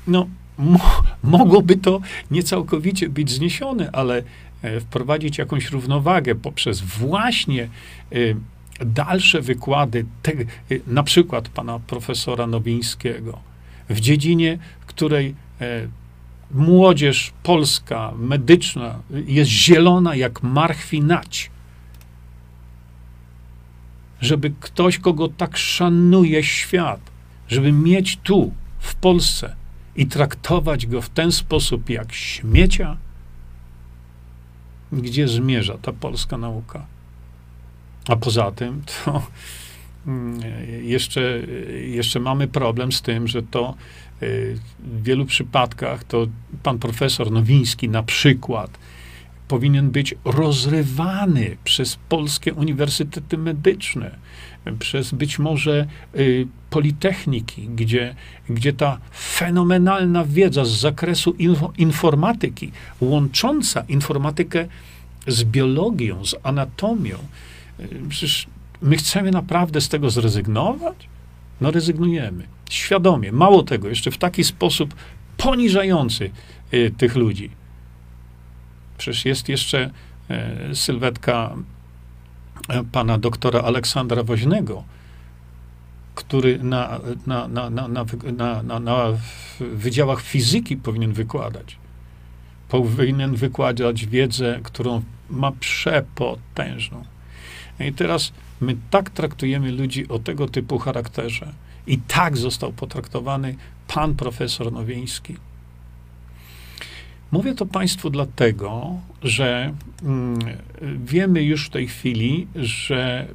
no, 0.07 0.29
mo 0.59 1.03
mogłoby 1.38 1.77
to 1.77 2.01
niecałkowicie 2.31 3.09
być 3.09 3.31
zniesione, 3.31 3.90
ale 3.92 4.22
e, 4.62 4.81
wprowadzić 4.81 5.38
jakąś 5.38 5.70
równowagę 5.70 6.35
poprzez 6.35 6.81
właśnie 6.81 7.68
y, 8.12 8.37
dalsze 8.81 9.41
wykłady, 9.41 10.05
te, 10.23 10.33
na 10.87 11.03
przykład 11.03 11.49
pana 11.49 11.79
profesora 11.79 12.47
Nowińskiego, 12.47 13.39
w 13.89 14.01
dziedzinie, 14.01 14.59
której 14.87 15.35
e, 15.61 15.89
młodzież 16.51 17.33
polska, 17.43 18.12
medyczna 18.19 18.99
jest 19.27 19.51
zielona 19.51 20.15
jak 20.15 20.43
marchwinać. 20.43 21.51
Żeby 24.21 24.53
ktoś, 24.61 24.99
kogo 24.99 25.29
tak 25.29 25.57
szanuje 25.57 26.43
świat, 26.43 27.01
żeby 27.49 27.73
mieć 27.73 28.19
tu, 28.23 28.53
w 28.79 28.95
Polsce 28.95 29.57
i 29.97 30.07
traktować 30.07 30.87
go 30.87 31.03
w 31.03 31.09
ten 31.09 31.33
sposób 31.33 31.91
jak 31.91 32.12
śmiecia, 32.12 32.97
gdzie 34.93 35.29
zmierza 35.29 35.79
ta 35.79 35.93
polska 35.93 36.39
nauka? 36.39 36.87
A 38.09 38.16
poza 38.16 38.51
tym, 38.51 38.83
to 39.05 39.23
mm, 40.07 40.40
jeszcze, 40.83 41.21
jeszcze 41.87 42.21
mamy 42.21 42.49
problem 42.49 42.92
z 42.92 43.03
tym, 43.03 43.29
że 43.29 43.42
to 43.42 43.75
y, 44.23 44.59
w 44.79 45.03
wielu 45.03 45.25
przypadkach 45.25 46.05
to 46.05 46.27
pan 46.62 46.79
profesor 46.79 47.31
Nowiński 47.31 47.88
na 47.88 48.03
przykład 48.03 48.79
powinien 49.49 49.90
być 49.90 50.14
rozrywany 50.25 51.57
przez 51.64 51.99
polskie 52.09 52.55
uniwersytety 52.55 53.38
medyczne, 53.38 54.11
przez 54.79 55.12
być 55.12 55.38
może 55.38 55.87
y, 56.16 56.47
politechniki, 56.71 57.69
gdzie, 57.69 58.14
gdzie 58.51 58.73
ta 58.73 58.99
fenomenalna 59.19 60.25
wiedza 60.25 60.64
z 60.64 60.71
zakresu 60.71 61.31
info, 61.31 61.73
informatyki, 61.79 62.73
łącząca 63.01 63.85
informatykę 63.88 64.66
z 65.27 65.45
biologią, 65.45 66.25
z 66.25 66.35
anatomią, 66.42 67.19
Przecież 68.09 68.47
my 68.83 68.97
chcemy 68.97 69.31
naprawdę 69.31 69.81
z 69.81 69.89
tego 69.89 70.11
zrezygnować? 70.11 71.09
No 71.61 71.71
rezygnujemy. 71.71 72.47
Świadomie. 72.71 73.33
Mało 73.33 73.62
tego, 73.62 73.89
jeszcze 73.89 74.11
w 74.11 74.19
taki 74.19 74.45
sposób 74.45 74.95
poniżający 75.37 76.31
y, 76.75 76.93
tych 76.99 77.17
ludzi. 77.17 77.51
Przecież 78.99 79.25
jest 79.25 79.49
jeszcze 79.49 79.91
y, 80.71 80.75
sylwetka 80.75 81.57
y, 82.71 82.85
pana 82.93 83.19
doktora 83.19 83.61
Aleksandra 83.61 84.23
Woźnego, 84.23 84.85
który 86.15 86.59
na, 86.59 87.01
na, 87.27 87.49
na, 87.49 87.71
na, 87.71 87.89
na, 87.89 88.62
na, 88.62 88.81
na 88.81 89.07
wydziałach 89.61 90.21
fizyki 90.21 90.77
powinien 90.77 91.12
wykładać. 91.12 91.79
Powinien 92.69 93.37
wykładać 93.37 94.07
wiedzę, 94.07 94.61
którą 94.62 95.03
ma 95.31 95.53
przepotężną. 95.53 97.05
I 97.81 97.93
teraz 97.93 98.33
my 98.61 98.77
tak 98.91 99.11
traktujemy 99.11 99.73
ludzi 99.73 100.09
o 100.09 100.19
tego 100.19 100.49
typu 100.49 100.79
charakterze. 100.79 101.53
I 101.87 101.99
tak 101.99 102.37
został 102.37 102.73
potraktowany 102.73 103.57
pan 103.89 104.15
profesor 104.15 104.73
Nowiński. 104.73 105.37
Mówię 107.33 107.55
to 107.55 107.67
Państwu 107.67 108.11
dlatego, 108.11 108.95
że 109.23 109.73
mm, 110.03 110.39
wiemy 111.05 111.43
już 111.43 111.67
w 111.67 111.71
tej 111.71 111.89
chwili, 111.89 112.47
że 112.55 113.27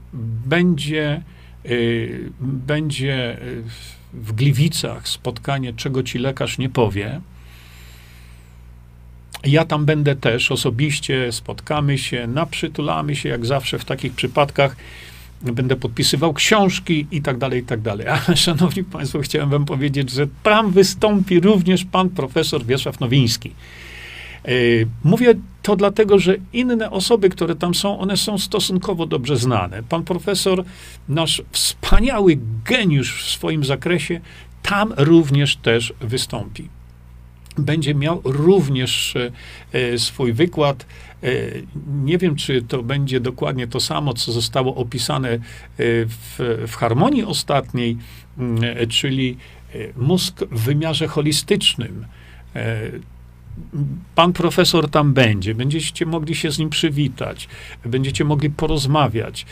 będzie, 0.46 1.22
y, 1.66 2.32
będzie 2.40 3.38
w 4.14 4.34
Gliwicach 4.34 5.08
spotkanie, 5.08 5.74
czego 5.74 6.04
ci 6.04 6.20
lekarz 6.20 6.58
nie 6.58 6.70
powie. 6.70 7.22
Ja 9.46 9.66
tam 9.66 9.86
będę 9.86 10.16
też 10.16 10.52
osobiście, 10.52 11.32
spotkamy 11.32 11.98
się, 11.98 12.28
naprzytulamy 12.28 13.16
się, 13.16 13.30
jak 13.30 13.46
zawsze 13.46 13.80
w 13.80 13.86
takich 13.86 14.14
przypadkach. 14.14 14.76
Będę 15.42 15.76
podpisywał 15.76 16.34
książki 16.34 17.08
i 17.12 17.22
tak 17.22 17.38
dalej, 17.38 17.62
i 17.62 17.64
tak 17.64 17.82
dalej. 17.82 18.08
Ale, 18.28 18.38
szanowni 18.38 18.84
państwo, 18.84 19.20
chciałem 19.20 19.50
wam 19.50 19.66
powiedzieć, 19.66 20.10
że 20.10 20.28
tam 20.44 20.72
wystąpi 20.72 21.40
również 21.40 21.86
pan 21.86 22.10
profesor 22.10 22.66
Wiesław 22.66 23.00
Nowiński. 23.00 23.52
E, 24.46 24.52
mówię 25.04 25.34
to 25.62 25.76
dlatego, 25.76 26.20
że 26.20 26.36
inne 26.54 26.92
osoby, 26.92 27.30
które 27.30 27.56
tam 27.56 27.76
są, 27.76 28.00
one 28.00 28.18
są 28.18 28.38
stosunkowo 28.38 29.06
dobrze 29.06 29.38
znane. 29.38 29.84
Pan 29.84 30.04
profesor, 30.04 30.64
nasz 31.10 31.42
wspaniały 31.52 32.40
geniusz 32.66 33.24
w 33.24 33.30
swoim 33.30 33.64
zakresie, 33.64 34.22
tam 34.64 34.94
również 34.98 35.56
też 35.56 35.94
wystąpi 36.02 36.81
będzie 37.58 37.96
miał 37.96 38.22
również 38.24 39.16
e, 39.74 39.98
swój 39.98 40.34
wykład. 40.34 40.86
E, 41.24 41.28
nie 42.04 42.18
wiem, 42.18 42.36
czy 42.36 42.62
to 42.62 42.84
będzie 42.84 43.20
dokładnie 43.20 43.68
to 43.68 43.80
samo, 43.80 44.14
co 44.14 44.32
zostało 44.32 44.76
opisane 44.76 45.30
e, 45.30 45.40
w, 45.78 46.66
w 46.68 46.76
harmonii 46.76 47.24
ostatniej, 47.24 47.98
mm, 48.38 48.90
czyli 48.90 49.38
mózg 49.96 50.44
w 50.52 50.64
wymiarze 50.64 51.08
holistycznym. 51.08 52.06
Pan 54.16 54.34
profesor 54.34 54.90
tam 54.90 55.14
będzie, 55.14 55.56
będziecie 55.56 56.06
mogli 56.06 56.36
się 56.36 56.52
z 56.52 56.60
nim 56.60 56.70
przywitać, 56.70 57.48
będziecie 57.86 58.24
mogli 58.24 58.50
porozmawiać. 58.50 59.46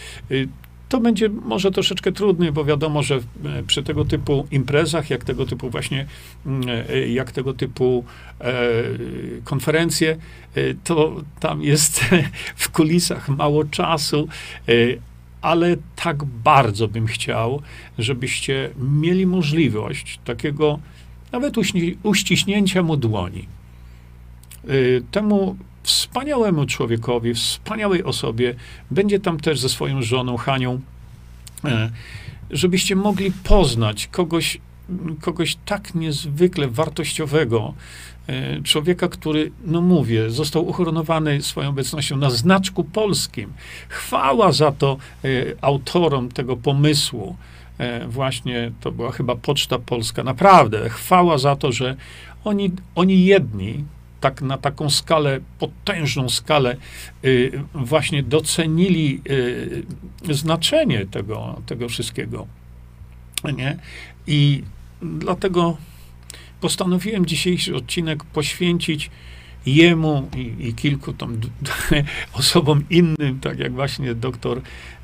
To 0.89 0.99
będzie 0.99 1.29
może 1.29 1.71
troszeczkę 1.71 2.11
trudny, 2.11 2.51
bo 2.51 2.65
wiadomo, 2.65 3.03
że 3.03 3.15
e, 3.15 3.19
przy 3.67 3.83
tego 3.83 4.05
typu 4.05 4.47
imprezach, 4.51 5.09
jak 5.09 5.23
tego 5.23 5.45
typu 5.45 5.69
właśnie, 5.69 6.05
mm, 6.45 6.69
e, 6.89 7.07
jak 7.07 7.31
tego 7.31 7.53
typu 7.53 8.05
e, 8.41 8.53
konferencje, 9.43 10.17
to 10.83 11.21
tam 11.39 11.63
jest 11.63 12.05
w 12.55 12.69
kulisach 12.69 13.29
mało 13.29 13.63
czasu, 13.63 14.27
ale 15.41 15.75
tak 15.95 16.23
bardzo 16.23 16.87
bym 16.87 17.07
chciał, 17.07 17.61
żebyście 17.97 18.69
mieli 18.77 19.25
możliwość 19.25 20.19
takiego 20.25 20.79
nawet 21.31 21.55
uściśnięcia 22.03 22.83
mu 22.83 22.97
dłoni. 22.97 23.45
Temu 25.11 25.57
wspaniałemu 25.89 26.65
człowiekowi, 26.65 27.33
wspaniałej 27.33 28.03
osobie, 28.03 28.55
będzie 28.91 29.19
tam 29.19 29.39
też 29.39 29.59
ze 29.59 29.69
swoją 29.69 30.01
żoną 30.01 30.37
Hanią, 30.37 30.79
e, 31.65 31.89
żebyście 32.51 32.95
mogli 32.95 33.31
poznać 33.31 34.07
kogoś, 34.07 34.57
kogoś 35.21 35.57
tak 35.65 35.95
niezwykle 35.95 36.67
wartościowego, 36.67 37.73
e, 38.27 38.61
człowieka, 38.61 39.07
który, 39.07 39.51
no 39.65 39.81
mówię, 39.81 40.29
został 40.29 40.67
uhoronowany 40.67 41.41
swoją 41.41 41.69
obecnością 41.69 42.17
na 42.17 42.29
znaczku 42.29 42.83
polskim. 42.83 43.53
Chwała 43.89 44.51
za 44.51 44.71
to 44.71 44.97
e, 45.23 45.27
autorom 45.61 46.29
tego 46.29 46.57
pomysłu. 46.57 47.35
Właśnie 48.07 48.71
to 48.81 48.91
była 48.91 49.11
chyba 49.11 49.35
Poczta 49.35 49.79
Polska. 49.79 50.23
Naprawdę, 50.23 50.89
chwała 50.89 51.37
za 51.37 51.55
to, 51.55 51.71
że 51.71 51.95
oni, 52.43 52.71
oni 52.95 53.25
jedni, 53.25 53.83
tak 54.19 54.41
na 54.41 54.57
taką 54.57 54.89
skalę, 54.89 55.39
potężną 55.59 56.29
skalę, 56.29 56.75
y, 57.25 57.63
właśnie 57.73 58.23
docenili 58.23 59.21
y, 60.29 60.33
znaczenie 60.33 61.05
tego, 61.05 61.61
tego 61.65 61.89
wszystkiego. 61.89 62.47
Nie? 63.57 63.77
I 64.27 64.63
dlatego 65.01 65.77
postanowiłem 66.61 67.25
dzisiejszy 67.25 67.75
odcinek 67.75 68.23
poświęcić 68.23 69.11
jemu 69.65 70.29
i, 70.37 70.67
i 70.67 70.73
kilku 70.73 71.13
tam 71.13 71.41
osobom 72.33 72.83
innym, 72.89 73.39
tak 73.41 73.59
jak 73.59 73.73
właśnie 73.73 74.15
doktor 74.15 74.61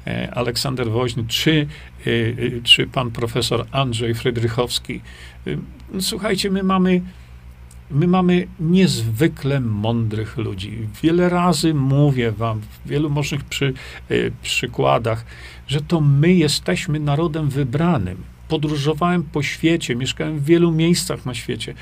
e, 0.07 0.31
Aleksander 0.33 0.89
Woźny, 0.91 1.23
czy, 1.27 1.67
e, 2.07 2.09
e, 2.09 2.61
czy 2.63 2.87
pan 2.87 3.11
profesor 3.11 3.65
Andrzej 3.71 4.15
Frydrychowski. 4.15 5.01
No, 5.93 6.01
słuchajcie, 6.01 6.51
my 6.51 6.63
mamy, 6.63 7.01
my 7.91 8.07
mamy 8.07 8.47
niezwykle 8.59 9.59
mądrych 9.59 10.37
ludzi. 10.37 10.87
Wiele 11.03 11.29
razy 11.29 11.73
mówię 11.73 12.31
wam, 12.31 12.61
w 12.61 12.89
wielu 12.89 13.09
możnych 13.09 13.43
przy, 13.43 13.73
przykładach, 14.41 15.25
że 15.67 15.81
to 15.81 16.01
my 16.01 16.33
jesteśmy 16.33 16.99
narodem 16.99 17.49
wybranym 17.49 18.23
podróżowałem 18.47 19.23
po 19.23 19.43
świecie, 19.43 19.95
mieszkałem 19.95 20.39
w 20.39 20.45
wielu 20.45 20.71
miejscach 20.71 21.25
na 21.25 21.33
świecie. 21.33 21.73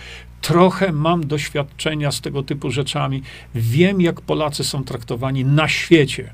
Trochę 0.41 0.91
mam 0.91 1.27
doświadczenia 1.27 2.11
z 2.11 2.21
tego 2.21 2.43
typu 2.43 2.71
rzeczami. 2.71 3.21
Wiem, 3.55 4.01
jak 4.01 4.21
Polacy 4.21 4.63
są 4.63 4.83
traktowani 4.83 5.45
na 5.45 5.67
świecie. 5.67 6.33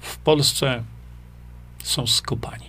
W 0.00 0.16
Polsce 0.16 0.82
są 1.82 2.06
skopani. 2.06 2.64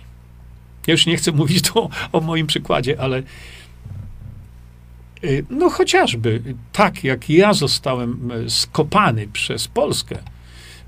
Ja 0.86 0.92
już 0.92 1.06
nie 1.06 1.16
chcę 1.16 1.32
mówić 1.32 1.62
tu 1.62 1.90
o 2.12 2.20
moim 2.20 2.46
przykładzie, 2.46 3.00
ale 3.00 3.18
y, 3.18 3.24
no 5.50 5.70
chociażby 5.70 6.42
tak, 6.72 7.04
jak 7.04 7.30
ja 7.30 7.52
zostałem 7.52 8.30
y, 8.30 8.50
skopany 8.50 9.28
przez 9.32 9.68
Polskę, 9.68 10.18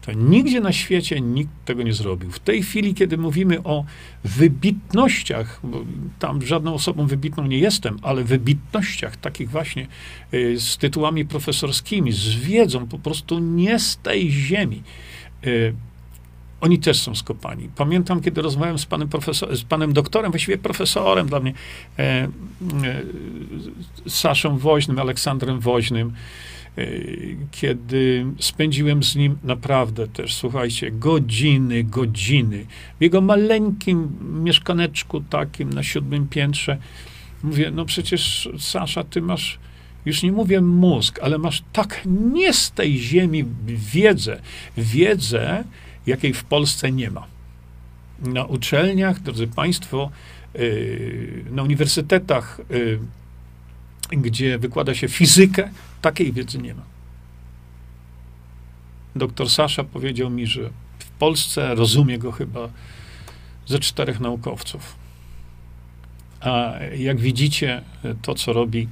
to 0.07 0.13
nigdzie 0.13 0.61
na 0.61 0.73
świecie 0.73 1.21
nikt 1.21 1.51
tego 1.65 1.83
nie 1.83 1.93
zrobił. 1.93 2.31
W 2.31 2.39
tej 2.39 2.63
chwili, 2.63 2.95
kiedy 2.95 3.19
mówimy 3.19 3.63
o 3.63 3.85
wybitnościach, 4.25 5.61
bo 5.63 5.85
tam 6.19 6.43
żadną 6.43 6.75
osobą 6.75 7.07
wybitną 7.07 7.47
nie 7.47 7.59
jestem, 7.59 7.99
ale 8.03 8.25
wybitnościach 8.25 9.17
takich 9.17 9.51
właśnie 9.51 9.87
y, 10.35 10.61
z 10.61 10.77
tytułami 10.77 11.25
profesorskimi, 11.25 12.13
z 12.13 12.35
wiedzą 12.35 12.87
po 12.87 12.99
prostu 12.99 13.39
nie 13.39 13.79
z 13.79 13.97
tej 13.97 14.31
ziemi. 14.31 14.83
Oni 16.61 16.79
też 16.79 17.03
są 17.03 17.15
skopani. 17.15 17.69
Pamiętam, 17.77 18.21
kiedy 18.21 18.43
rozmawiałem 18.43 18.79
z 18.79 18.87
panem, 18.87 19.09
z 19.55 19.63
panem 19.63 19.93
doktorem, 19.93 20.33
właściwie 20.33 20.59
profesorem 20.59 21.27
dla 21.27 21.41
mnie, 21.41 21.53
e, 21.99 22.03
e, 22.03 22.29
Saszą 24.09 24.59
Woźnym, 24.59 24.99
Aleksandrem 24.99 25.61
Woźnym, 25.61 26.13
E, 26.79 26.87
kiedy 27.51 28.27
spędziłem 28.39 29.03
z 29.03 29.17
nim 29.17 29.39
naprawdę 29.45 30.09
też, 30.09 30.35
słuchajcie, 30.35 30.91
godziny, 30.91 31.85
godziny. 31.85 32.67
W 32.99 33.03
jego 33.03 33.21
maleńkim 33.21 34.09
mieszkaneczku 34.45 35.21
takim 35.21 35.73
na 35.73 35.83
siódmym 35.83 36.29
piętrze. 36.29 36.79
Mówię, 37.43 37.71
no 37.71 37.85
przecież 37.85 38.49
Sasza, 38.59 39.05
ty 39.05 39.23
masz, 39.23 39.59
już 40.05 40.23
nie 40.23 40.33
mówię 40.33 40.61
mózg, 40.61 41.19
ale 41.23 41.39
masz 41.39 41.63
tak 41.73 42.03
nie 42.07 42.53
z 42.53 42.71
tej 42.71 42.99
ziemi 42.99 43.45
wiedzę, 43.67 44.41
wiedzę, 44.77 45.65
jakiej 46.07 46.35
w 46.35 46.45
Polsce 46.45 46.93
nie 46.93 47.11
ma. 47.11 47.27
Na 48.19 48.45
uczelniach, 48.45 49.21
drodzy 49.21 49.47
Państwo, 49.47 50.11
e, 50.55 50.61
na 51.51 51.63
uniwersytetach 51.63 52.61
e, 52.61 53.17
gdzie 54.11 54.59
wykłada 54.59 54.95
się 54.95 55.09
fizykę, 55.09 55.71
takiej 56.03 56.33
wiedzy 56.33 56.59
nie 56.59 56.75
ma. 56.75 56.83
Doktor 59.17 59.51
Sasza 59.51 59.85
powiedział 59.85 60.31
mi, 60.31 60.47
że 60.47 60.71
w 60.99 61.11
Polsce 61.11 61.75
rozumie 61.75 62.19
go 62.19 62.33
chyba 62.33 62.69
ze 63.67 63.79
czterech 63.79 64.21
naukowców. 64.21 64.97
A 66.41 66.73
jak 66.97 67.21
widzicie, 67.21 67.83
to 68.23 68.35
co 68.35 68.53
robi, 68.53 68.89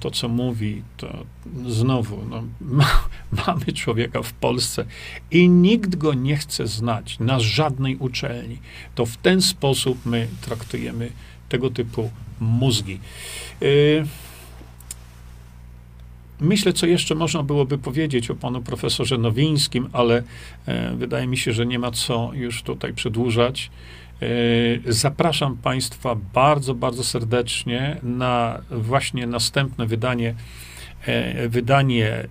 to 0.00 0.10
co 0.10 0.28
mówi, 0.28 0.82
to 0.96 1.24
znowu 1.66 2.24
no, 2.30 2.44
ma, 2.60 3.08
mamy 3.46 3.72
człowieka 3.72 4.22
w 4.22 4.32
Polsce 4.32 4.84
i 5.30 5.48
nikt 5.48 5.96
go 5.96 6.14
nie 6.14 6.36
chce 6.36 6.66
znać 6.66 7.18
na 7.18 7.40
żadnej 7.40 7.96
uczelni. 7.96 8.58
To 8.94 9.06
w 9.06 9.16
ten 9.16 9.42
sposób 9.42 10.06
my 10.06 10.28
traktujemy 10.40 11.10
tego 11.48 11.70
typu 11.70 12.10
mózgi. 12.40 13.00
Yy, 13.60 14.06
Myślę, 16.40 16.72
co 16.72 16.86
jeszcze 16.86 17.14
można 17.14 17.42
byłoby 17.42 17.78
powiedzieć 17.78 18.30
o 18.30 18.34
panu 18.34 18.62
profesorze 18.62 19.18
Nowińskim, 19.18 19.88
ale 19.92 20.22
e, 20.66 20.94
wydaje 20.96 21.26
mi 21.26 21.36
się, 21.36 21.52
że 21.52 21.66
nie 21.66 21.78
ma 21.78 21.90
co 21.90 22.30
już 22.34 22.62
tutaj 22.62 22.94
przedłużać. 22.94 23.70
E, 24.22 24.92
zapraszam 24.92 25.56
Państwa 25.56 26.16
bardzo, 26.34 26.74
bardzo 26.74 27.04
serdecznie 27.04 27.96
na 28.02 28.60
właśnie 28.70 29.26
następne 29.26 29.86
wydanie, 29.86 30.34
e, 31.06 31.48
wydanie 31.48 32.08
e, 32.08 32.28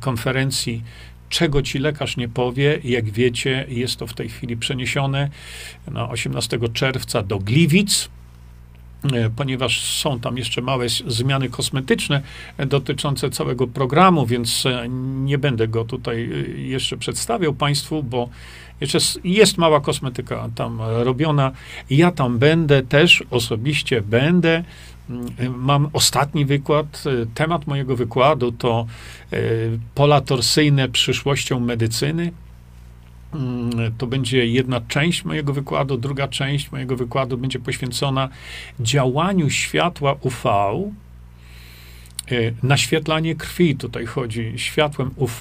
konferencji 0.00 0.82
czego 1.28 1.62
ci 1.62 1.78
lekarz 1.78 2.16
nie 2.16 2.28
powie. 2.28 2.78
Jak 2.84 3.10
wiecie, 3.10 3.66
jest 3.68 3.96
to 3.96 4.06
w 4.06 4.14
tej 4.14 4.28
chwili 4.28 4.56
przeniesione 4.56 5.30
na 5.90 6.08
18 6.08 6.58
czerwca 6.72 7.22
do 7.22 7.38
Gliwic. 7.38 8.08
E, 9.04 9.30
ponieważ 9.30 9.80
są 9.84 10.20
tam 10.20 10.38
jeszcze 10.38 10.62
małe 10.62 10.88
zmiany 11.06 11.48
kosmetyczne 11.48 12.22
dotyczące 12.66 13.30
całego 13.30 13.66
programu, 13.66 14.26
więc 14.26 14.66
e, 14.66 14.88
nie 15.24 15.38
będę 15.38 15.68
go 15.68 15.84
tutaj 15.84 16.30
e, 16.32 16.60
jeszcze 16.60 16.96
przedstawiał 16.96 17.54
Państwu, 17.54 18.02
bo 18.02 18.28
jeszcze 18.80 18.98
jest 19.24 19.58
mała 19.58 19.80
kosmetyka 19.80 20.48
tam 20.54 20.78
robiona. 20.80 21.52
Ja 21.90 22.10
tam 22.10 22.38
będę 22.38 22.82
też 22.82 23.24
osobiście 23.30 24.02
będę. 24.02 24.64
Mm, 25.10 25.58
mam 25.58 25.90
ostatni 25.92 26.44
wykład. 26.44 27.04
Temat 27.34 27.66
mojego 27.66 27.96
wykładu 27.96 28.52
to 28.52 28.86
pola 29.94 30.20
torsyjne 30.20 30.88
przyszłością 30.88 31.60
medycyny. 31.60 32.32
Mm, 33.34 33.92
to 33.98 34.06
będzie 34.06 34.46
jedna 34.46 34.80
część 34.80 35.24
mojego 35.24 35.52
wykładu, 35.52 35.96
druga 35.96 36.28
część 36.28 36.72
mojego 36.72 36.96
wykładu 36.96 37.38
będzie 37.38 37.58
poświęcona 37.58 38.28
działaniu 38.80 39.50
światła 39.50 40.16
UV, 40.20 40.48
e, 40.50 40.92
naświetlanie 42.62 43.34
krwi, 43.34 43.76
tutaj 43.76 44.06
chodzi, 44.06 44.52
światłem 44.56 45.10
UV 45.16 45.40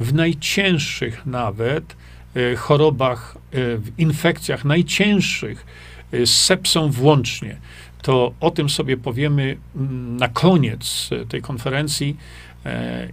w 0.00 0.14
najcięższych 0.14 1.26
nawet 1.26 1.96
e, 2.36 2.56
chorobach, 2.56 3.36
e, 3.52 3.76
w 3.76 3.98
infekcjach 3.98 4.64
najcięższych, 4.64 5.66
z 6.12 6.30
sepsą 6.30 6.90
włącznie. 6.90 7.56
To 8.02 8.32
o 8.40 8.50
tym 8.50 8.70
sobie 8.70 8.96
powiemy 8.96 9.56
mm, 9.76 10.16
na 10.16 10.28
koniec 10.28 11.10
tej 11.28 11.42
konferencji 11.42 12.16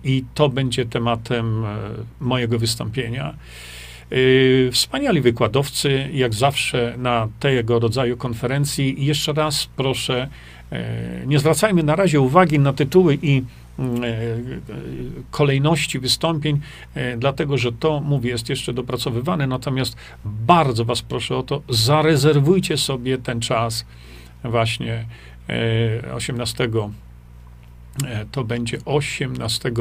i 0.04 0.24
to 0.34 0.50
będzie 0.50 0.86
tematem 0.86 1.66
mojego 2.20 2.60
wystąpienia. 2.60 3.34
Y, 4.12 4.70
wspaniali 4.72 5.22
wykładowcy, 5.22 6.10
jak 6.14 6.34
zawsze 6.34 6.96
na 6.98 7.28
tego 7.40 7.80
rodzaju 7.80 8.18
konferencji. 8.18 9.04
I 9.04 9.06
jeszcze 9.06 9.34
raz 9.34 9.70
proszę, 9.76 10.28
y, 10.74 11.28
nie 11.28 11.40
zwracajmy 11.40 11.84
na 11.84 11.96
razie 11.96 12.22
uwagi 12.22 12.60
na 12.60 12.74
tytuły 12.74 13.18
i 13.22 13.38
y, 13.38 13.44
kolejności 15.32 16.00
wystąpień, 16.00 16.60
dlatego 17.18 17.58
że 17.58 17.72
to, 17.72 18.00
mówię, 18.00 18.30
jest 18.30 18.50
jeszcze 18.50 18.74
dopracowywane. 18.74 19.48
Natomiast 19.48 19.98
bardzo 20.26 20.86
Was 20.86 21.02
proszę 21.02 21.38
o 21.38 21.44
to, 21.44 21.62
zarezerwujcie 21.70 22.78
sobie 22.78 23.18
ten 23.18 23.40
czas 23.42 23.86
właśnie 24.44 25.06
18. 26.14 26.70
To 28.32 28.44
będzie 28.44 28.78
18 28.86 29.72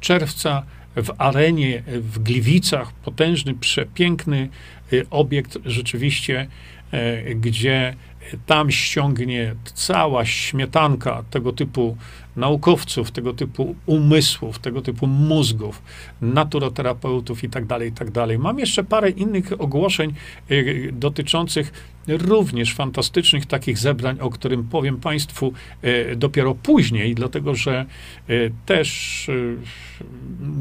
czerwca 0.00 0.62
w 1.02 1.10
arenie 1.18 1.82
w 1.86 2.18
Gliwicach, 2.18 2.92
potężny, 2.92 3.54
przepiękny 3.54 4.48
y, 4.92 5.06
obiekt 5.10 5.58
rzeczywiście, 5.64 6.48
e, 6.92 7.34
gdzie 7.34 7.94
tam 8.46 8.70
ściągnie 8.70 9.54
cała 9.74 10.24
śmietanka 10.24 11.24
tego 11.30 11.52
typu 11.52 11.96
naukowców, 12.36 13.10
tego 13.10 13.32
typu 13.32 13.74
umysłów, 13.86 14.58
tego 14.58 14.82
typu 14.82 15.06
mózgów, 15.06 15.82
naturoterapeutów 16.20 17.44
i 17.44 17.48
tak 17.48 17.66
dalej, 17.66 17.88
i 17.88 17.92
tak 17.92 18.10
dalej. 18.10 18.38
Mam 18.38 18.58
jeszcze 18.58 18.84
parę 18.84 19.10
innych 19.10 19.60
ogłoszeń 19.60 20.14
y, 20.50 20.90
dotyczących 20.92 21.72
również 22.08 22.74
fantastycznych 22.74 23.46
takich 23.46 23.78
zebrań, 23.78 24.16
o 24.20 24.30
którym 24.30 24.64
powiem 24.64 24.96
Państwu 24.96 25.52
y, 25.84 26.16
dopiero 26.16 26.54
później, 26.54 27.14
dlatego 27.14 27.54
że 27.54 27.86
y, 28.30 28.52
też 28.66 29.30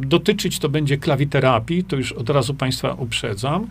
dotyczyć 0.01 0.59
to 0.59 0.69
będzie 0.69 0.97
klawiterapii, 0.97 1.83
to 1.83 1.95
już 1.95 2.11
od 2.11 2.29
razu 2.29 2.53
Państwa 2.53 2.93
uprzedzam. 2.93 3.67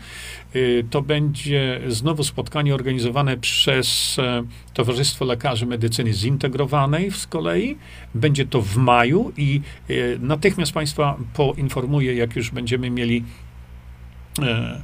To 0.91 1.03
będzie 1.03 1.81
znowu 1.89 2.25
spotkanie 2.25 2.75
organizowane 2.75 3.37
przez 3.37 4.19
e, 4.19 4.43
Towarzystwo 4.75 5.25
Lekarzy 5.25 5.67
Medycyny 5.67 6.13
Zintegrowanej 6.13 7.11
z 7.11 7.27
kolei. 7.27 7.77
Będzie 8.15 8.47
to 8.47 8.63
w 8.63 8.77
maju 8.77 9.33
i 9.37 9.61
e, 9.89 9.95
natychmiast 10.21 10.73
Państwa 10.73 11.17
poinformuję, 11.35 12.15
jak 12.15 12.37
już 12.37 12.51
będziemy 12.51 12.91
mieli 12.91 13.25
e, 14.43 14.83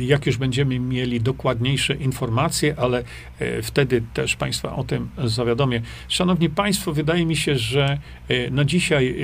jak 0.00 0.26
już 0.26 0.36
będziemy 0.36 0.78
mieli 0.78 1.20
dokładniejsze 1.20 1.94
informacje, 1.94 2.74
ale 2.78 3.04
wtedy 3.62 4.02
też 4.14 4.36
Państwa 4.36 4.76
o 4.76 4.84
tym 4.84 5.08
zawiadomię. 5.24 5.82
Szanowni 6.08 6.50
Państwo, 6.50 6.92
wydaje 6.92 7.26
mi 7.26 7.36
się, 7.36 7.58
że 7.58 7.98
na 8.50 8.64
dzisiaj 8.64 9.16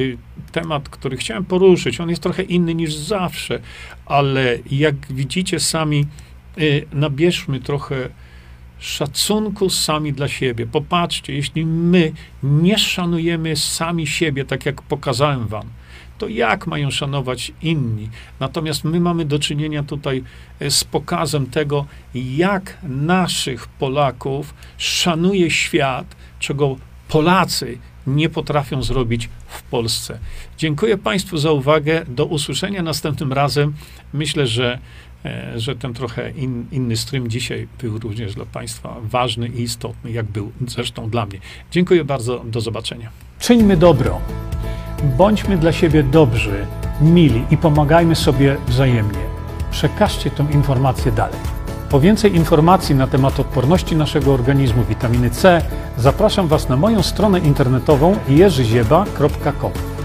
temat, 0.52 0.88
który 0.88 1.16
chciałem 1.16 1.44
poruszyć, 1.44 2.00
on 2.00 2.10
jest 2.10 2.22
trochę 2.22 2.42
inny 2.42 2.74
niż 2.74 2.94
zawsze, 2.94 3.60
ale 4.06 4.58
jak 4.70 4.94
widzicie 5.10 5.60
sami, 5.60 6.06
nabierzmy 6.92 7.60
trochę 7.60 8.08
szacunku 8.78 9.70
sami 9.70 10.12
dla 10.12 10.28
siebie. 10.28 10.66
Popatrzcie, 10.66 11.34
jeśli 11.34 11.66
my 11.66 12.12
nie 12.42 12.78
szanujemy 12.78 13.56
sami 13.56 14.06
siebie, 14.06 14.44
tak 14.44 14.66
jak 14.66 14.82
pokazałem 14.82 15.46
wam, 15.46 15.66
to 16.18 16.28
jak 16.28 16.66
mają 16.66 16.90
szanować 16.90 17.52
inni? 17.62 18.08
Natomiast 18.40 18.84
my 18.84 19.00
mamy 19.00 19.24
do 19.24 19.38
czynienia 19.38 19.82
tutaj 19.82 20.24
e, 20.60 20.70
z 20.70 20.84
pokazem 20.84 21.46
tego, 21.46 21.86
jak 22.14 22.78
naszych 22.82 23.66
Polaków 23.66 24.54
szanuje 24.78 25.50
świat, 25.50 26.16
czego 26.38 26.76
Polacy 27.08 27.78
nie 28.06 28.28
potrafią 28.28 28.82
zrobić 28.82 29.28
w 29.46 29.62
Polsce. 29.62 30.18
Dziękuję 30.58 30.98
Państwu 30.98 31.38
za 31.38 31.52
uwagę. 31.52 32.04
Do 32.08 32.24
usłyszenia 32.24 32.82
następnym 32.82 33.32
razem. 33.32 33.74
Myślę, 34.12 34.46
że 34.46 34.78
E, 35.24 35.60
że 35.60 35.76
ten 35.76 35.94
trochę 35.94 36.30
in, 36.30 36.66
inny 36.72 36.96
stream 36.96 37.28
dzisiaj 37.28 37.68
był 37.80 37.98
również 37.98 38.34
dla 38.34 38.44
Państwa 38.44 38.96
ważny 39.02 39.48
i 39.48 39.62
istotny, 39.62 40.10
jak 40.10 40.26
był 40.26 40.52
zresztą 40.66 41.10
dla 41.10 41.26
mnie. 41.26 41.38
Dziękuję 41.70 42.04
bardzo, 42.04 42.44
do 42.44 42.60
zobaczenia. 42.60 43.10
Czyńmy 43.40 43.76
dobro, 43.76 44.20
bądźmy 45.02 45.56
dla 45.56 45.72
siebie 45.72 46.02
dobrzy, 46.02 46.66
mili 47.00 47.44
i 47.50 47.56
pomagajmy 47.56 48.14
sobie 48.14 48.56
wzajemnie. 48.66 49.18
Przekażcie 49.70 50.30
tę 50.30 50.46
informację 50.52 51.12
dalej. 51.12 51.40
Po 51.90 52.00
więcej 52.00 52.36
informacji 52.36 52.94
na 52.94 53.06
temat 53.06 53.40
odporności 53.40 53.96
naszego 53.96 54.34
organizmu 54.34 54.84
witaminy 54.84 55.30
C 55.30 55.62
zapraszam 55.98 56.48
Was 56.48 56.68
na 56.68 56.76
moją 56.76 57.02
stronę 57.02 57.38
internetową 57.38 58.16
jerzyzieba.com. 58.28 59.97